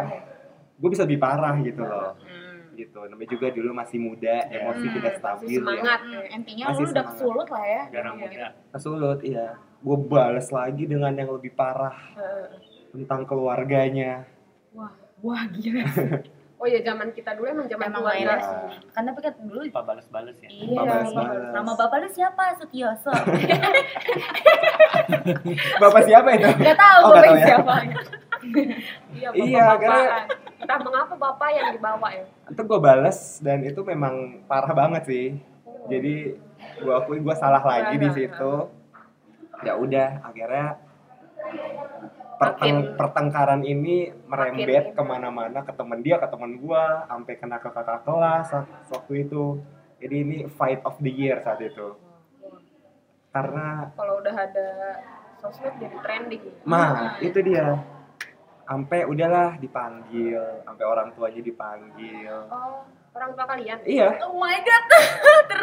gue 0.75 0.89
bisa 0.89 1.05
lebih 1.05 1.17
parah 1.19 1.53
gitu 1.59 1.81
loh 1.81 2.13
Hmm. 2.17 2.46
Gitu 2.77 2.99
namanya 3.03 3.29
juga 3.29 3.47
dulu 3.49 3.69
masih 3.73 3.97
muda 3.97 4.45
emosi 4.47 4.85
Hmm, 4.85 4.95
tidak 4.95 5.13
stabil 5.17 5.47
ya 5.49 5.57
semangat. 5.57 5.99
Hmm, 5.99 6.25
intinya 6.31 6.65
Masih 6.67 6.77
lu 6.77 6.85
udah 6.85 6.93
semangat. 6.93 7.17
kesulut 7.17 7.47
lah 7.49 7.65
ya. 7.65 7.83
Garang 7.89 8.15
muda. 8.15 8.47
kesulut 8.69 9.19
iya 9.21 9.47
gue 9.77 9.97
balas 10.03 10.47
lagi 10.49 10.83
dengan 10.85 11.11
yang 11.11 11.29
lebih 11.31 11.51
parah 11.51 11.97
Heeh. 12.13 12.47
tentang 12.91 13.21
keluarganya 13.23 14.23
Wah, 15.17 15.41
gila. 15.49 15.81
Oh 16.57 16.65
ya 16.65 16.81
zaman 16.81 17.09
kita 17.11 17.33
dulu 17.33 17.45
emang 17.47 17.69
zaman 17.69 17.85
sih. 17.85 18.01
Nah, 18.25 18.81
Karena 18.89 19.09
pikir 19.13 19.29
dulu 19.39 19.61
Lupa 19.63 19.81
balas-balas 19.83 20.33
ya. 20.37 20.49
Iya, 20.49 20.73
Balas-balas. 20.79 21.53
nama 21.53 21.71
bapak 21.71 21.97
lu 22.01 22.09
siapa? 22.09 22.57
Sutioso. 22.57 23.13
bapak 25.77 26.01
siapa 26.03 26.29
itu 26.33 26.49
Gak 26.49 26.73
tahu 26.75 26.99
Oh, 26.99 27.07
nggak 27.07 27.15
bapaknya 27.15 27.29
tahu 27.29 27.37
ya. 27.37 27.45
siapa. 27.45 27.73
Iya, 29.13 29.29
Iya, 29.33 29.65
karena-. 29.77 30.25
Entah 30.57 30.79
mengapa 30.81 31.13
bapak 31.13 31.49
yang 31.53 31.69
dibawa 31.71 32.07
ya. 32.09 32.25
itu 32.49 32.61
gue 32.63 32.79
balas 32.79 33.37
dan 33.39 33.61
itu 33.61 33.81
memang 33.83 34.41
parah 34.49 34.73
banget 34.73 35.03
sih. 35.05 35.27
Jadi 35.85 36.33
gue 36.81 36.93
akui 36.93 37.21
gue 37.21 37.35
salah 37.35 37.61
lagi 37.61 37.95
di 37.95 38.09
situ. 38.09 38.53
Ya 39.61 39.73
udah 39.73 40.21
akhirnya 40.23 40.81
perteng- 42.37 42.93
pertengkaran 42.93 43.61
ini 43.61 44.13
merembet 44.25 44.93
ke 44.93 45.01
mana-mana 45.01 45.61
ke 45.61 45.73
temen 45.73 46.01
dia 46.01 46.17
ke 46.17 46.27
temen 46.27 46.57
gue 46.57 46.83
sampai 47.05 47.33
kena 47.35 47.57
ke 47.57 47.69
kakak 47.69 48.01
kelas 48.01 48.47
waktu 48.89 49.13
itu. 49.23 49.61
Jadi 49.97 50.15
ini 50.15 50.37
fight 50.51 50.81
of 50.81 50.97
the 50.97 51.09
year 51.09 51.41
saat 51.41 51.61
itu. 51.61 51.97
Karena 53.29 53.93
Kalau 53.93 54.17
udah 54.17 54.33
ada 54.33 54.67
sosmed 55.37 55.73
jadi 55.77 55.97
trending. 56.01 56.41
mah 56.65 57.17
itu 57.19 57.37
dia 57.41 57.81
sampai 58.67 59.07
udahlah 59.07 59.55
dipanggil 59.63 60.43
sampai 60.67 60.85
orang 60.85 61.07
tuanya 61.15 61.39
dipanggil. 61.39 62.35
Oh, 62.51 62.83
orang 63.15 63.31
tua 63.33 63.45
kalian. 63.47 63.79
iya. 63.87 64.11
Oh 64.27 64.35
my 64.35 64.59
god. 64.59 64.83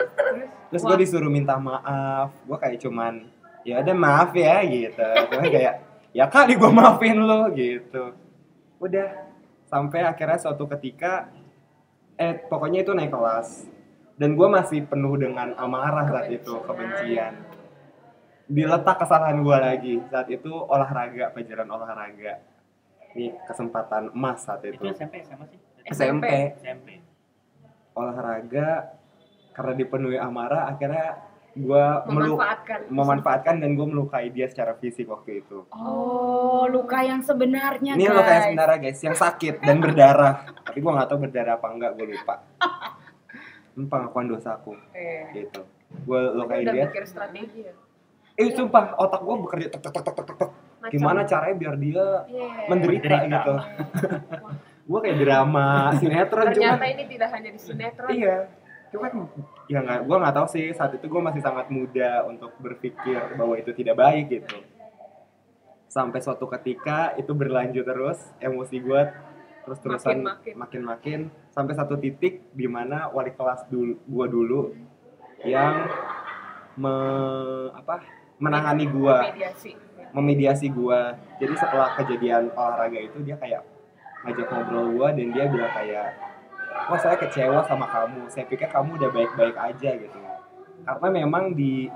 terus 0.73 0.83
gue 0.83 0.97
disuruh 1.05 1.29
minta 1.29 1.61
maaf. 1.61 2.33
Gue 2.49 2.57
kayak 2.57 2.81
cuman 2.81 3.29
ya 3.63 3.85
udah 3.85 3.97
maaf 3.97 4.33
ya 4.33 4.65
gitu. 4.65 5.05
Cuman 5.29 5.53
kayak 5.53 5.75
ya 6.19 6.25
kali 6.33 6.57
gue 6.57 6.71
maafin 6.73 7.21
lo 7.21 7.53
gitu. 7.53 8.17
Udah. 8.81 9.29
Sampai 9.69 10.01
akhirnya 10.01 10.41
suatu 10.41 10.65
ketika 10.73 11.29
eh 12.17 12.41
pokoknya 12.49 12.89
itu 12.89 12.97
naik 12.97 13.13
kelas. 13.13 13.69
Dan 14.17 14.39
gue 14.39 14.49
masih 14.49 14.87
penuh 14.89 15.19
dengan 15.21 15.53
amarah 15.61 16.09
saat 16.09 16.33
itu 16.33 16.57
kebencian. 16.65 17.53
diletak 18.45 19.01
kesalahan 19.01 19.41
gue 19.41 19.57
lagi. 19.57 19.95
Saat 20.13 20.29
itu 20.29 20.53
olahraga 20.53 21.33
pelajaran 21.33 21.65
olahraga 21.65 22.54
ini 23.15 23.27
kesempatan 23.43 24.11
emas 24.11 24.43
saat 24.43 24.63
Itu 24.63 24.83
itu 24.83 24.93
SMP 24.93 25.23
sih? 25.23 25.35
SMP 25.87 26.25
SMP. 26.57 26.89
olahraga 27.93 28.99
karena 29.53 29.73
dipenuhi 29.73 30.19
amarah 30.19 30.67
akhirnya 30.67 31.23
gue 31.55 31.87
Memanfaatkan. 32.05 32.91
memanfaatkan 32.91 33.55
dan 33.57 33.71
gue 33.73 33.87
melukai 33.87 34.27
dia 34.29 34.51
secara 34.51 34.75
fisik 34.75 35.07
waktu 35.07 35.39
itu. 35.39 35.63
Oh, 35.71 36.67
luka 36.67 36.99
yang 37.01 37.23
sebenarnya 37.23 37.95
Ini 37.95 38.03
guys. 38.03 38.11
lo 38.11 38.21
kayak 38.21 38.43
sebenarnya 38.45 38.79
guys 38.81 39.01
yang 39.01 39.15
sakit 39.15 39.55
dan 39.61 39.77
berdarah. 39.79 40.35
Tapi 40.61 40.79
gue 40.79 40.91
nggak 40.91 41.07
tahu 41.07 41.19
berdarah 41.21 41.55
apa 41.55 41.67
enggak, 41.69 41.91
gue 41.95 42.07
lupa. 42.11 42.35
Ini 43.75 43.87
pengakuan 43.87 44.27
dosaku 44.27 44.75
Eh. 44.91 45.31
gitu. 45.33 45.63
Gue 46.03 46.19
Udah 46.25 46.35
lukain 46.37 46.67
dia. 46.67 46.91
mikir 46.91 47.05
strategi 47.05 47.63
ya. 47.63 47.75
Eh 48.35 48.51
sumpah 48.51 48.99
otak 48.99 49.23
gue 49.23 49.35
bekerja 49.41 49.67
tek 49.69 49.83
tek 49.85 49.95
tek 49.95 50.15
tek 50.17 50.27
tek. 50.35 50.51
Macam- 50.85 50.93
Gimana 50.95 51.21
caranya 51.25 51.57
biar 51.57 51.75
dia 51.77 52.05
Iya. 52.29 52.49
menderita, 52.69 53.09
Menderita. 53.09 53.17
gitu. 53.33 53.55
Gue 54.85 54.99
kayak 55.01 55.17
drama 55.19 55.67
sinetron 55.97 56.45
cuma 56.47 56.77
Ternyata 56.77 56.87
ini 56.87 57.05
tidak 57.09 57.29
hanya 57.33 57.51
di 57.51 57.59
sinetron. 57.59 58.09
Iya. 58.11 58.37
Cuman 58.93 59.11
ya 59.65 59.79
nggak, 59.81 60.01
gue 60.03 60.17
nggak 60.19 60.35
tahu 60.35 60.47
sih 60.47 60.67
saat 60.71 60.93
itu 60.93 61.07
gue 61.09 61.19
masih 61.19 61.41
sangat 61.41 61.67
muda 61.67 62.11
untuk 62.25 62.53
berpikir 62.59 63.17
bahwa 63.35 63.57
itu 63.57 63.73
tidak 63.73 63.97
baik 63.97 64.29
gitu. 64.31 64.61
Sampai 65.87 66.21
suatu 66.21 66.45
ketika 66.51 67.17
itu 67.17 67.33
berlanjut 67.33 67.83
terus 67.83 68.21
emosi 68.39 68.77
gue 68.79 69.03
terus 69.65 69.81
terusan 69.81 70.21
Makin-makin. 70.21 70.55
makin 70.55 70.83
makin 70.85 71.21
sampai 71.49 71.73
satu 71.73 71.97
titik 71.97 72.45
di 72.53 72.69
mana 72.69 73.09
wali 73.09 73.33
kelas 73.33 73.65
dulu 73.67 73.97
gue 73.99 74.27
dulu 74.29 74.61
yang 75.43 75.89
me, 76.77 76.93
apa 77.73 78.05
menangani 78.37 78.85
gue 78.85 79.17
Mediasi. 79.25 79.73
Memediasi 80.15 80.67
gue 80.69 81.01
jadi 81.37 81.53
setelah 81.55 81.91
kejadian 81.95 82.49
olahraga 82.51 82.97
itu 82.97 83.19
dia 83.21 83.35
kayak 83.35 83.67
ngajak 84.23 84.47
ngobrol 84.47 84.87
gue 84.91 85.09
dan 85.13 85.27
dia 85.31 85.45
bilang 85.47 85.73
kayak 85.73 86.07
wah 86.87 86.97
saya 86.97 87.17
kecewa 87.17 87.61
sama 87.63 87.85
kamu 87.85 88.23
saya 88.27 88.47
pikir 88.47 88.67
kamu 88.67 88.95
udah 88.95 89.11
baik-baik 89.11 89.57
aja 89.57 89.91
gitu 89.93 90.19
karena 90.85 91.09
memang 91.13 91.53
di 91.53 91.91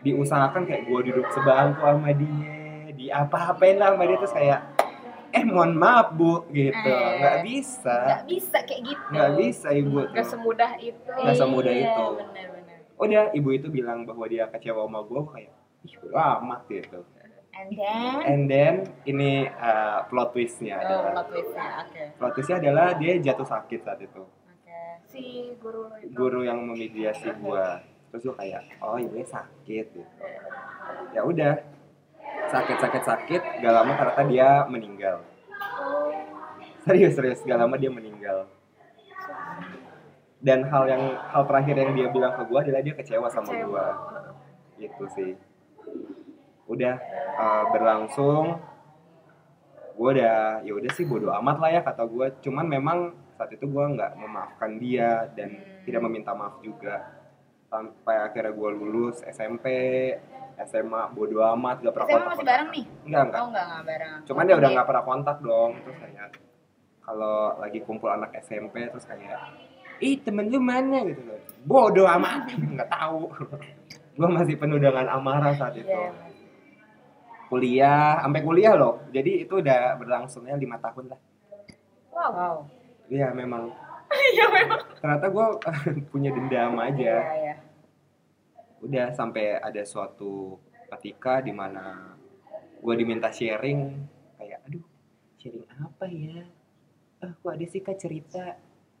diusahakan 0.00 0.64
kayak 0.64 0.88
gue 0.88 1.00
duduk 1.06 1.26
sebangku 1.28 1.82
sama 1.82 2.10
dia 2.10 2.56
di 2.90 3.06
apa-apain 3.08 3.76
lah 3.76 3.92
sama 3.92 4.04
dia 4.04 4.16
terus 4.16 4.32
kayak 4.32 4.60
eh 5.30 5.44
mohon 5.44 5.72
maaf 5.72 6.10
bu 6.10 6.42
gitu 6.48 6.90
Eh. 6.90 7.14
nggak 7.16 7.36
bisa 7.44 7.96
Nggak 8.02 8.24
bisa 8.26 8.58
kayak 8.64 8.82
gitu. 8.82 9.02
nggak 9.10 9.30
bisa 9.36 9.68
ibu 9.70 9.98
Gak 10.02 10.10
tuh 10.16 10.26
semudah 10.26 10.70
itu. 10.74 11.12
Nggak 11.14 11.36
semudah 11.36 11.70
Iya, 11.70 11.86
itu. 11.86 12.06
benar-benar. 12.16 12.78
udah 12.98 13.24
ibu 13.32 13.48
itu 13.50 13.66
bilang 13.68 14.02
bahwa 14.02 14.26
dia 14.26 14.44
kecewa 14.48 14.82
sama 14.84 15.00
gue 15.00 15.22
kayak 15.30 15.52
ih 15.86 15.94
bodo 16.00 16.16
amat 16.16 16.60
gitu 16.68 17.00
And 17.50 17.74
then 17.76 18.14
And 18.24 18.42
then 18.46 18.74
ini 19.04 19.44
uh, 19.50 20.06
plot 20.06 20.32
twistnya 20.32 20.80
Oh, 20.80 20.86
adalah 20.86 21.12
plot 21.12 21.28
twistnya. 21.34 21.68
Oke. 21.82 22.02
plot 22.16 22.32
twistnya 22.32 22.56
adalah 22.62 22.86
dia 22.96 23.12
jatuh 23.20 23.44
sakit 23.44 23.80
saat 23.84 24.00
itu. 24.00 24.22
Oke. 24.22 24.80
Si 25.10 25.22
guru 25.58 25.90
itu. 25.98 26.14
Guru 26.14 26.40
yang 26.46 26.62
memediasi 26.62 27.28
gua. 27.42 27.82
Terus 28.08 28.22
gua 28.30 28.36
kayak, 28.38 28.62
oh 28.80 28.96
ini 28.96 29.26
sakit 29.26 29.86
gitu. 29.92 30.02
Ya 31.12 31.20
udah, 31.26 31.58
sakit 32.48 32.76
sakit 32.80 33.02
sakit. 33.04 33.42
Gak 33.60 33.74
lama 33.74 33.92
ternyata 33.98 34.22
dia 34.30 34.48
meninggal. 34.70 35.16
Serius 36.86 37.18
serius, 37.18 37.42
gak 37.44 37.60
lama 37.60 37.76
dia 37.76 37.90
meninggal. 37.92 38.46
Dan 40.40 40.64
hal 40.64 40.88
yang 40.88 41.02
hal 41.28 41.44
terakhir 41.44 41.76
yang 41.76 41.92
dia 41.92 42.08
bilang 42.08 42.32
ke 42.32 42.42
gua 42.48 42.64
adalah 42.64 42.80
dia 42.80 42.94
kecewa 42.96 43.28
sama 43.28 43.52
Kecewa. 43.52 43.68
gua. 43.68 43.86
Gitu 44.80 45.04
sih. 45.12 45.30
Udah 46.70 46.94
uh, 47.34 47.64
berlangsung. 47.68 48.62
Gue 49.92 50.16
udah 50.16 50.62
ya 50.62 50.72
udah 50.72 50.90
sih 50.90 51.04
bodo 51.04 51.28
amat 51.34 51.56
lah 51.58 51.70
ya 51.70 51.80
kata 51.82 52.06
gue 52.06 52.26
cuman 52.40 52.64
memang 52.64 52.98
saat 53.34 53.50
itu 53.50 53.64
gue 53.64 53.84
nggak 53.90 54.16
memaafkan 54.16 54.78
dia 54.78 55.28
dan 55.34 55.50
Hmm. 55.50 55.82
tidak 55.82 56.00
meminta 56.02 56.30
maaf 56.30 56.60
juga. 56.60 57.20
Sampai 57.66 58.16
akhirnya 58.18 58.50
gue 58.50 58.70
lulus 58.72 59.20
SMP 59.24 59.66
SMA 60.60 61.08
bodo 61.10 61.40
amat 61.54 61.80
gak 61.80 61.90
pernah 61.90 62.04
SMA 62.04 62.16
kontak 62.16 62.30
masih 62.30 62.46
bareng 62.46 62.68
nih? 62.70 62.84
enggak 63.00 63.22
enggak 63.22 63.40
Oh, 63.40 63.48
enggak, 63.48 63.64
enggak 63.64 63.82
bareng. 63.82 64.12
cuman 64.22 64.42
dia 64.44 64.56
udah 64.56 64.70
nggak 64.70 64.86
pernah 64.86 65.04
kontak 65.04 65.36
dong. 65.40 65.70
Terus 65.80 65.96
kayak 65.98 66.28
kalau 67.00 67.36
lagi 67.56 67.78
kumpul 67.80 68.08
anak 68.08 68.30
SMP 68.38 68.74
terus 68.86 69.04
kayak 69.04 69.40
ih 69.98 70.16
temen 70.18 70.46
lu 70.46 70.60
mana? 70.60 70.98
Gitu 71.02 71.22
loh. 71.22 71.40
Bodo 71.62 72.04
amat. 72.06 72.52
Nggak 72.74 72.88
tahu. 72.88 73.20
Gue 74.16 74.28
masih 74.28 74.54
penuh 74.54 74.76
dengan 74.76 75.08
amarah 75.08 75.52
saat 75.54 75.74
itu. 75.74 75.88
Iya. 75.88 76.12
Kuliah 77.50 78.16
sampai 78.16 78.40
kuliah 78.40 78.72
loh 78.72 79.02
jadi 79.10 79.42
itu 79.42 79.58
udah 79.58 79.98
berlangsungnya 79.98 80.54
lima 80.54 80.78
tahun 80.78 81.10
lah 81.10 81.20
Wow. 82.10 82.30
Wow. 82.30 82.56
Iya 83.06 83.32
memang. 83.32 83.70
Iya 84.34 84.46
memang. 84.50 84.82
Ternyata 84.94 85.26
gue 85.26 85.46
punya 86.12 86.30
dendam 86.30 86.74
Iya, 86.76 86.84
aja. 86.84 87.14
iya. 87.32 87.54
Udah 88.80 89.06
sampai 89.10 89.56
ada 89.56 89.82
suatu 89.82 90.58
ketika 90.90 91.38
di 91.38 91.50
mana 91.50 92.12
gue 92.76 92.94
diminta 92.94 93.30
sharing 93.30 93.94
kayak, 94.34 94.60
aduh 94.64 94.84
sharing 95.36 95.64
apa 95.70 96.04
ya? 96.06 96.42
eh 97.20 97.32
kok 97.32 97.52
ada 97.52 97.66
sih 97.66 97.80
kak 97.80 97.96
cerita 97.96 98.56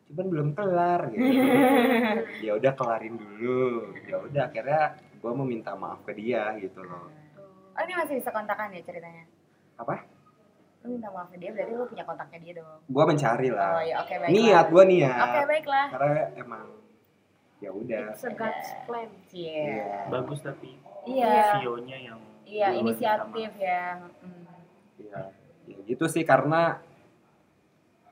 cuman 0.06 0.26
belum 0.26 0.48
kelar 0.52 1.08
gitu 1.08 1.24
ya 2.46 2.52
udah 2.54 2.72
kelarin 2.72 3.14
dulu 3.16 3.60
ya 4.04 4.16
udah 4.20 4.42
akhirnya 4.46 4.82
gue 5.16 5.30
mau 5.30 5.44
minta 5.44 5.72
maaf 5.72 6.04
ke 6.04 6.12
dia 6.12 6.52
gitu 6.56 6.80
loh 6.80 7.08
Oh 7.70 7.80
ini 7.80 7.94
masih 7.94 8.14
bisa 8.16 8.30
kontakan 8.30 8.70
ya 8.70 8.80
ceritanya? 8.80 9.24
apa 9.76 9.96
Lu 10.80 10.90
minta 10.90 11.08
maaf 11.08 11.28
ke 11.28 11.36
dia 11.36 11.50
berarti 11.50 11.72
lu 11.72 11.84
punya 11.84 12.04
kontaknya 12.04 12.38
dia 12.38 12.52
dong. 12.56 12.80
gue 12.82 13.04
mencari 13.06 13.48
Oh 13.48 13.54
lah 13.54 13.80
ya 13.80 13.94
oke 13.98 14.14
baiklah. 14.14 14.32
niat 14.34 14.66
gue 14.66 14.84
niat 14.86 15.20
Oke 15.22 15.40
baiklah. 15.46 15.86
karena 15.90 16.10
emang 16.34 16.64
ya 17.58 17.70
udah 17.70 18.04
It's 18.10 18.24
a 18.24 18.32
God's 18.32 18.68
plan. 18.84 19.08
Iya. 19.30 19.60
Iya. 19.60 19.98
bagus 20.08 20.40
tapi 20.40 20.70
Iya. 21.02 21.32
sionya 21.54 21.96
yang 22.02 22.20
Iya 22.42 22.66
duluan 22.68 22.82
inisiatif 22.82 23.50
ya. 23.56 23.84
Mm. 24.20 24.44
Iya, 24.98 25.20
ya 25.66 25.76
gitu 25.86 26.04
sih 26.06 26.24
karena 26.24 26.80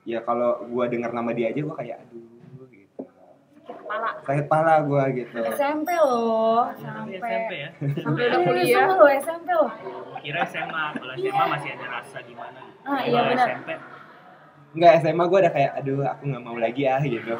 ya 0.03 0.21
kalau 0.21 0.63
gua 0.65 0.85
dengar 0.85 1.11
nama 1.11 1.29
dia 1.31 1.49
aja 1.49 1.59
gua 1.59 1.75
kayak 1.75 1.99
aduh. 1.99 2.38
Kepala. 3.89 4.09
Sakit 4.21 4.45
pala 4.45 4.85
gua 4.85 5.03
gitu. 5.09 5.33
SMP 5.49 5.89
loh 5.97 6.69
sampai 6.77 7.17
SMP 7.17 7.51
ya 7.57 7.69
Sampai 7.97 8.21
udah 8.29 8.37
Iya, 8.37 8.45
kuliah. 8.45 8.77
sama 8.77 8.93
loh 8.93 9.09
SMP 9.11 9.47
loh. 9.49 9.69
kira 10.19 10.41
SMA 10.45 10.83
kalau 10.93 11.13
SMA 11.15 11.43
masih 11.49 11.69
ada 11.73 11.85
rasa 11.89 12.17
gimana 12.21 12.59
gitu. 12.61 12.85
Ah, 12.85 13.01
iya 13.01 13.19
benar. 13.25 13.47
SMP 13.49 13.69
Enggak 14.69 14.93
SMA 15.01 15.23
gua 15.25 15.39
udah 15.41 15.49
kayak 15.51 15.71
aduh 15.75 15.99
aku 16.05 16.21
nggak 16.23 16.43
mau 16.43 16.53
lagi 16.55 16.83
ah 16.85 17.01
gitu. 17.01 17.33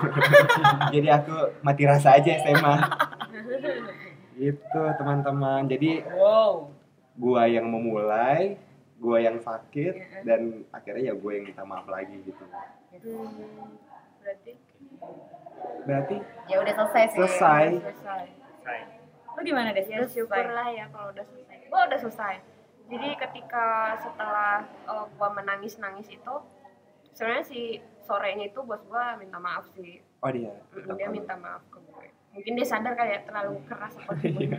Jadi 0.98 1.08
aku 1.08 1.34
mati 1.62 1.84
rasa 1.86 2.18
aja 2.18 2.32
SMA. 2.42 2.76
gitu 4.36 4.82
teman-teman. 4.96 5.62
Jadi 5.66 6.02
Wow. 6.10 6.74
gua 7.14 7.46
yang 7.46 7.68
memulai, 7.68 8.58
gua 8.98 9.20
yang 9.20 9.38
sakit 9.38 9.94
dan 10.24 10.66
akhirnya 10.70 11.04
ya 11.04 11.14
gua 11.14 11.32
yang 11.32 11.46
minta 11.46 11.62
maaf 11.62 11.86
lagi 11.86 12.18
gitu. 12.24 12.42
Hmm, 12.42 13.78
berarti 14.18 14.58
Berarti 15.84 16.18
Ya 16.46 16.58
udah 16.58 16.74
selesai 16.76 17.04
sih. 17.14 17.18
Selesai. 17.18 17.64
selesai. 17.78 18.24
saya 18.66 18.84
Lu 19.34 19.42
gimana 19.42 19.70
deh? 19.72 19.86
Ya 19.86 20.04
syukurlah 20.04 20.68
ya 20.70 20.86
kalau 20.90 21.14
udah 21.14 21.24
selesai. 21.24 21.58
Gua 21.70 21.82
udah 21.88 22.00
selesai. 22.00 22.36
Jadi 22.90 23.10
ketika 23.16 23.66
setelah 23.98 24.66
uh, 24.84 25.06
gua 25.14 25.30
menangis-nangis 25.32 26.10
itu 26.10 26.36
sebenarnya 27.14 27.46
si 27.46 27.62
sorenya 28.04 28.50
itu 28.50 28.60
bos 28.60 28.82
gua 28.84 29.14
minta 29.16 29.38
maaf 29.38 29.70
sih. 29.72 30.02
oh 30.20 30.30
dia. 30.30 30.52
Mm, 30.74 30.98
Dia 30.98 31.08
minta 31.08 31.38
maaf 31.38 31.64
ke 31.70 31.80
gue. 31.80 32.06
Mungkin 32.30 32.54
dia 32.54 32.68
sadar 32.68 32.94
kayak 32.94 33.26
terlalu 33.26 33.62
keras 33.66 33.94
apa 33.96 34.12
gue. 34.22 34.50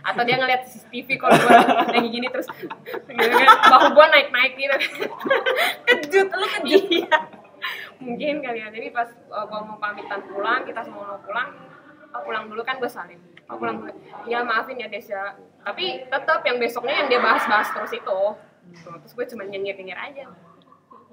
Atau 0.00 0.22
dia 0.24 0.36
ngeliat 0.38 0.62
CCTV 0.64 1.08
kalau 1.18 1.34
gue 1.34 1.52
lagi 1.92 2.08
gini 2.08 2.26
terus 2.30 2.48
gitu 3.12 3.28
kan, 3.28 3.48
bahu 3.68 3.86
gue 3.92 4.06
naik-naik 4.08 4.52
gitu. 4.56 4.76
Kejut, 5.84 6.28
lu 6.30 6.46
kejut. 6.56 7.41
Mungkin 8.02 8.34
kali 8.42 8.58
ya. 8.58 8.68
Jadi 8.74 8.88
pas 8.90 9.08
uh, 9.30 9.44
gue 9.46 9.60
mau 9.62 9.78
pamitan 9.78 10.20
pulang, 10.26 10.66
kita 10.66 10.80
semua 10.82 11.16
mau 11.16 11.20
pulang, 11.22 11.48
oh, 12.12 12.22
pulang 12.26 12.44
dulu 12.50 12.62
kan 12.66 12.76
gue 12.82 12.90
salim. 12.90 13.20
Oh, 13.46 13.56
pulang 13.58 13.82
dulu. 13.82 13.92
Ya 14.26 14.42
maafin 14.42 14.78
ya 14.78 14.90
Desya. 14.90 15.38
Tapi 15.62 16.06
tetap 16.10 16.42
yang 16.42 16.58
besoknya 16.58 17.04
yang 17.04 17.08
dia 17.08 17.20
bahas-bahas 17.22 17.70
terus 17.70 17.92
itu. 17.94 18.20
Gitu. 18.70 18.90
Terus 18.90 19.12
gue 19.14 19.26
cuma 19.34 19.42
nyengir-nyengir 19.46 19.98
aja. 19.98 20.26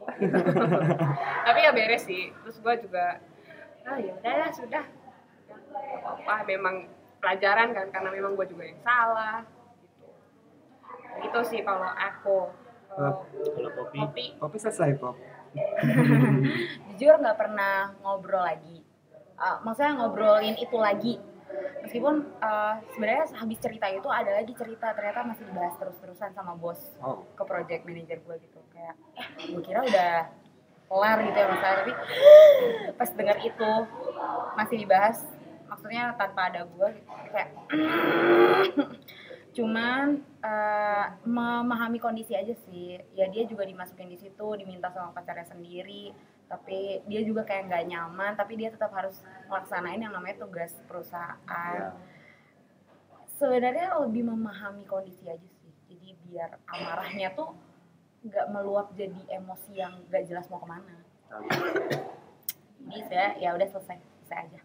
Tapi 1.46 1.60
ya 1.62 1.72
beres 1.74 2.06
sih. 2.06 2.34
Terus 2.46 2.58
gue 2.62 2.74
juga, 2.90 3.22
ah 3.86 3.98
ya 3.98 4.12
udahlah 4.18 4.52
sudah. 4.54 4.86
Apa-apa, 5.70 6.50
memang 6.50 6.90
pelajaran 7.20 7.76
kan 7.76 7.88
karena 7.94 8.10
memang 8.10 8.34
gue 8.34 8.46
juga 8.50 8.64
yang 8.66 8.82
salah. 8.82 9.46
Gitu. 9.46 11.30
Itu 11.30 11.40
sih 11.46 11.62
kalau 11.62 11.90
aku. 11.90 12.40
Kalau 12.90 13.14
kalau 13.30 13.70
kopi 13.78 13.98
kopi 14.02 14.26
Kopi 14.42 14.58
selesai 14.58 14.98
kok. 14.98 15.14
Jujur 17.00 17.16
nggak 17.20 17.38
pernah 17.40 17.96
ngobrol 18.04 18.44
lagi. 18.44 18.84
Uh, 19.40 19.58
maksudnya 19.64 19.96
ngobrolin 19.98 20.56
itu 20.60 20.78
lagi. 20.78 21.16
Meskipun 21.80 22.28
uh, 22.44 22.78
sebenarnya 22.94 23.26
habis 23.40 23.58
cerita 23.58 23.88
itu 23.90 24.06
ada 24.12 24.36
lagi 24.36 24.54
cerita 24.54 24.94
ternyata 24.94 25.26
masih 25.26 25.48
dibahas 25.48 25.74
terus-terusan 25.80 26.32
sama 26.36 26.54
bos 26.54 26.78
Oh. 27.02 27.24
ke 27.34 27.44
project 27.48 27.82
manager 27.88 28.20
gue 28.22 28.36
gitu 28.46 28.60
kayak 28.70 28.96
eh 29.18 29.28
gue 29.50 29.62
kira 29.64 29.82
udah 29.82 30.30
kelar 30.86 31.18
gitu 31.26 31.38
ya 31.40 31.48
masalah 31.50 31.76
tapi 31.82 31.94
pas 33.00 33.10
dengar 33.16 33.38
itu 33.42 33.72
masih 34.54 34.78
dibahas 34.86 35.18
maksudnya 35.66 36.04
tanpa 36.18 36.42
ada 36.54 36.62
gue 36.70 36.88
gitu, 37.00 37.14
kayak 37.34 37.50
cuman 39.56 40.22
eh, 40.44 41.06
memahami 41.26 41.98
kondisi 41.98 42.34
aja 42.38 42.54
sih. 42.68 43.00
Ya 43.14 43.28
dia 43.28 43.44
juga 43.46 43.66
dimasukin 43.66 44.10
di 44.10 44.18
situ 44.18 44.48
diminta 44.56 44.90
sama 44.94 45.14
pacarnya 45.16 45.48
sendiri. 45.48 46.14
Tapi 46.50 47.06
dia 47.06 47.22
juga 47.22 47.46
kayak 47.46 47.70
nggak 47.70 47.86
nyaman 47.94 48.34
tapi 48.34 48.58
dia 48.58 48.74
tetap 48.74 48.90
harus 48.94 49.22
melaksanain 49.50 50.02
yang 50.02 50.14
namanya 50.14 50.42
tugas 50.42 50.74
perusahaan. 50.86 51.38
Ya. 51.78 51.94
sebenarnya 53.40 53.96
lebih 54.04 54.28
memahami 54.28 54.84
kondisi 54.84 55.24
aja 55.24 55.50
sih. 55.64 55.72
Jadi 55.88 56.12
biar 56.28 56.60
amarahnya 56.68 57.32
tuh 57.32 57.56
nggak 58.20 58.52
meluap 58.52 58.92
jadi 59.00 59.16
emosi 59.32 59.80
yang 59.80 59.96
nggak 60.12 60.28
jelas 60.28 60.52
mau 60.52 60.60
ke 60.60 60.68
mana. 60.68 60.96
Jadi 62.84 63.02
saya 63.08 63.38
ya 63.40 63.56
udah 63.56 63.68
selesai 63.70 64.10
selesai 64.30 64.46
aja 64.46 64.60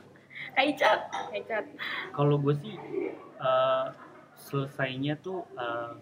kayak 0.52 0.68
Icat 0.76 1.00
Hecat. 1.32 1.64
kalau 2.12 2.36
gue 2.38 2.54
sih 2.60 2.74
eh, 3.40 3.86
selesainya 4.36 5.16
tuh 5.20 5.44
eh, 5.56 5.92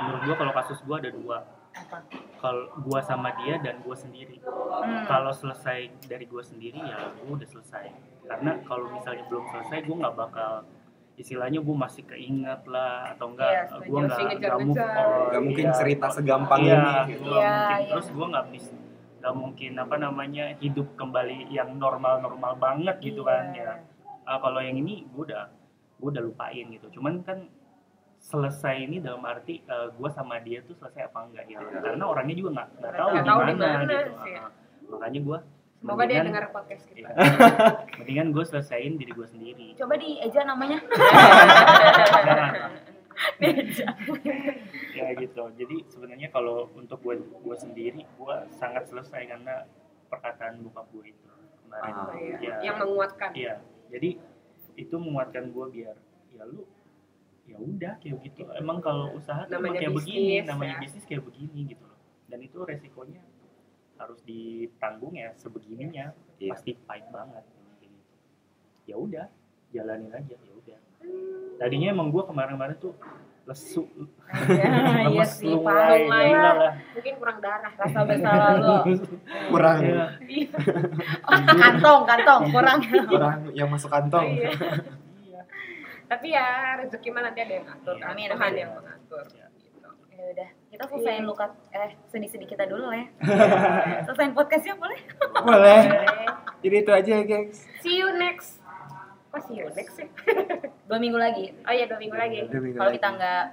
menurut 0.00 0.20
gue 0.26 0.36
kalau 0.36 0.52
kasus 0.56 0.78
gue 0.82 0.96
ada 0.96 1.10
dua 1.12 1.38
apa 1.70 2.02
kalau 2.42 2.66
gue 2.82 3.00
sama 3.06 3.30
dia 3.44 3.60
dan 3.62 3.78
gue 3.84 3.96
sendiri 3.96 4.42
Hmm. 4.80 5.04
kalau 5.04 5.28
selesai 5.28 5.92
dari 6.08 6.24
gue 6.24 6.40
sendiri 6.40 6.78
ya 6.80 7.12
gue 7.12 7.28
udah 7.28 7.44
selesai 7.44 7.92
karena 8.24 8.62
kalau 8.64 8.88
misalnya 8.88 9.26
belum 9.28 9.44
selesai 9.52 9.84
gue 9.84 9.96
nggak 9.98 10.16
bakal 10.16 10.64
istilahnya 11.20 11.60
gue 11.60 11.76
masih 11.76 12.02
keinget 12.08 12.64
lah 12.64 13.12
atau 13.12 13.36
enggak 13.36 13.68
setuju. 13.68 13.90
gue 13.92 14.00
nggak 14.08 14.18
nggak 14.40 14.58
move 14.64 14.80
on 14.80 15.42
mungkin 15.44 15.66
iya. 15.68 15.76
cerita 15.76 16.06
segampang 16.08 16.60
iya, 16.64 16.72
ini 16.72 16.92
gitu. 17.12 17.28
Iya, 17.28 17.36
mungkin. 17.36 17.76
iya. 17.76 17.88
terus 17.92 18.06
gue 18.08 18.26
nggak 18.32 18.46
bisa 18.56 18.72
nggak 19.20 19.34
mungkin 19.34 19.72
apa 19.76 19.96
namanya 19.96 20.56
hidup 20.56 20.96
kembali 20.96 21.48
yang 21.48 21.76
normal 21.76 22.18
normal 22.18 22.56
banget 22.56 22.96
gitu 23.00 23.20
kan 23.22 23.52
Iya. 23.52 23.76
ya 23.78 23.84
Ah, 24.22 24.38
kalau 24.38 24.58
yang 24.58 24.76
ini 24.76 25.04
gue 25.06 25.24
udah 25.26 25.50
gue 25.96 26.08
udah 26.08 26.22
lupain 26.22 26.64
gitu 26.64 26.86
cuman 26.92 27.20
kan 27.20 27.50
selesai 28.16 28.80
ini 28.80 28.96
dalam 28.98 29.20
arti 29.22 29.60
gue 29.66 30.08
sama 30.08 30.38
dia 30.38 30.60
tuh 30.62 30.72
selesai 30.72 31.06
apa 31.06 31.18
enggak 31.22 31.44
ya 31.46 31.58
Iya. 31.58 31.80
karena 31.82 32.04
orangnya 32.04 32.34
juga 32.34 32.50
nggak 32.54 32.68
nggak 32.74 32.92
tahu 32.94 33.08
gimana, 33.12 33.50
di 33.50 33.54
mana 33.56 33.92
gitu 33.98 34.12
sih. 34.18 34.34
Ah, 34.34 34.50
makanya 34.88 35.20
gue 35.20 35.38
Semoga 35.80 36.04
dia 36.04 36.20
dengar 36.20 36.44
podcast 36.50 36.84
kita. 36.86 37.08
Iya. 37.08 37.16
mendingan 37.98 38.28
gue 38.30 38.44
selesaiin 38.44 38.94
diri 38.96 39.12
gue 39.12 39.24
sendiri 39.26 39.66
coba 39.74 39.94
di 39.96 40.16
Eja 40.18 40.44
namanya 40.44 40.78
Jangan. 43.40 44.60
Ya 45.02 45.12
gitu 45.16 45.42
jadi 45.54 45.76
sebenarnya 45.86 46.28
kalau 46.28 46.68
untuk 46.72 47.00
gue 47.00 47.14
gue 47.18 47.56
sendiri 47.56 48.04
gue 48.04 48.34
sangat 48.52 48.84
selesai 48.86 49.22
karena 49.26 49.64
perkataan 50.06 50.60
bokap 50.60 50.86
gue 50.90 51.04
itu 51.08 51.28
kemarin 51.62 51.92
Ah. 51.92 52.12
Iya. 52.12 52.36
ya, 52.38 52.54
Yang 52.62 52.76
menguatkan. 52.82 53.30
iya 53.32 53.54
jadi 53.88 54.10
itu 54.74 54.94
menguatkan 54.96 55.44
gue 55.48 55.66
biar 55.70 55.96
ya 56.30 56.42
lu 56.44 56.62
ya 57.44 57.56
udah 57.56 57.92
kayak 57.98 58.18
gitu 58.22 58.46
emang 58.54 58.78
kalau 58.78 59.10
usaha 59.12 59.42
tuh 59.42 59.52
emang 59.52 59.70
Namanya 59.70 59.80
kayak 59.80 59.94
begini 59.96 60.22
bisnis, 60.36 60.46
namanya 60.46 60.70
ya. 60.70 60.80
bisnis 60.80 61.04
kayak 61.04 61.22
begini 61.24 61.60
gitu 61.66 61.84
loh 61.84 61.98
dan 62.26 62.38
itu 62.40 62.58
resikonya 62.60 63.22
harus 63.96 64.20
ditanggung 64.22 65.12
ya 65.12 65.30
sebegininya 65.34 66.06
Iya. 66.36 66.50
pasti 66.50 66.70
pahit 66.80 67.04
banget 67.08 67.44
kayak 67.76 67.90
gitu. 67.90 68.14
ya 68.86 68.96
udah 68.96 69.26
jalanin 69.70 70.10
aja 70.10 70.34
ya 70.34 70.52
udah 70.54 70.78
tadinya 71.56 71.88
emang 71.90 72.08
gue 72.08 72.22
kemarin-kemarin 72.22 72.76
tuh 72.76 72.94
lesu 73.50 73.82
iya 74.48 74.70
lemes 75.02 75.30
sih 75.34 75.50
paham 75.58 75.98
gila 76.00 76.30
lah 76.30 76.54
lah 76.54 76.72
Mungkin 76.94 77.14
kurang 77.18 77.38
darah. 77.40 77.72
rasa 77.74 77.98
bersalah 78.00 78.50
lo 78.56 78.76
Kurang, 79.50 79.78
Iya. 79.82 80.06
oh, 81.20 81.40
kantong 81.52 82.02
kantong 82.06 82.42
kurang 82.48 82.78
kurang 83.04 83.38
yang 83.50 83.66
masuk 83.66 83.90
kantong. 83.90 84.30
Iya. 84.30 84.50
Iya. 85.20 85.42
Tapi 86.06 86.26
ya 86.30 86.46
rezeki 86.78 87.08
mah 87.10 87.22
nanti 87.24 87.40
ada 87.40 87.52
yang 87.52 87.66
ngatur. 87.66 87.94
kan. 87.96 88.06
Amin, 88.08 88.28
Tuhan 88.28 88.38
amin. 88.40 88.54
yang 88.56 88.70
mengatur. 88.72 89.24
Iya. 89.26 89.46
Gitu. 89.50 89.88
ya 90.12 90.24
udah 90.30 90.48
kita 90.70 90.82
selesaiin 90.86 91.18
Iya. 91.18 91.26
luka 91.26 91.44
eh 91.72 91.90
sedih-sedih 92.06 92.48
kita 92.48 92.64
dulu 92.64 92.84
lah 92.86 92.96
ya 92.96 93.06
selesaiin 94.06 94.30
podcastnya 94.30 94.74
boleh 94.76 95.00
Boleh. 95.36 95.80
Jadi 96.60 96.76
itu 96.78 96.92
aja 96.92 97.10
ya, 97.10 97.24
gengs. 97.24 97.64
See 97.80 97.96
you 97.96 98.12
next. 98.14 98.59
Kok 99.30 99.46
you 99.54 99.70
next 99.78 99.94
sih? 99.94 100.08
dua 100.90 100.98
minggu 100.98 101.18
lagi 101.18 101.54
Oh 101.62 101.70
iya, 101.70 101.86
dua 101.86 101.98
minggu 102.02 102.18
lagi. 102.18 102.50
Kalau 102.50 102.90
kita 102.90 103.08
nggak 103.14 103.44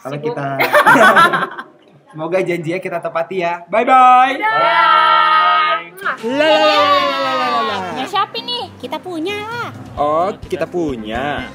Kalau 0.00 0.18
kita 0.18 0.44
Semoga 2.12 2.44
janjinya 2.44 2.76
kita 2.76 3.00
tepati 3.00 3.40
ya. 3.40 3.64
Bye 3.72 3.88
bye. 3.88 4.36
Bye. 4.36 5.96
Punya 7.92 8.04
siapa 8.04 8.36
nih? 8.36 8.68
Kita 8.76 9.00
punya 9.00 9.36
lah. 9.48 9.68
Oh, 9.96 10.28
kita 10.44 10.68
punya. 10.68 11.48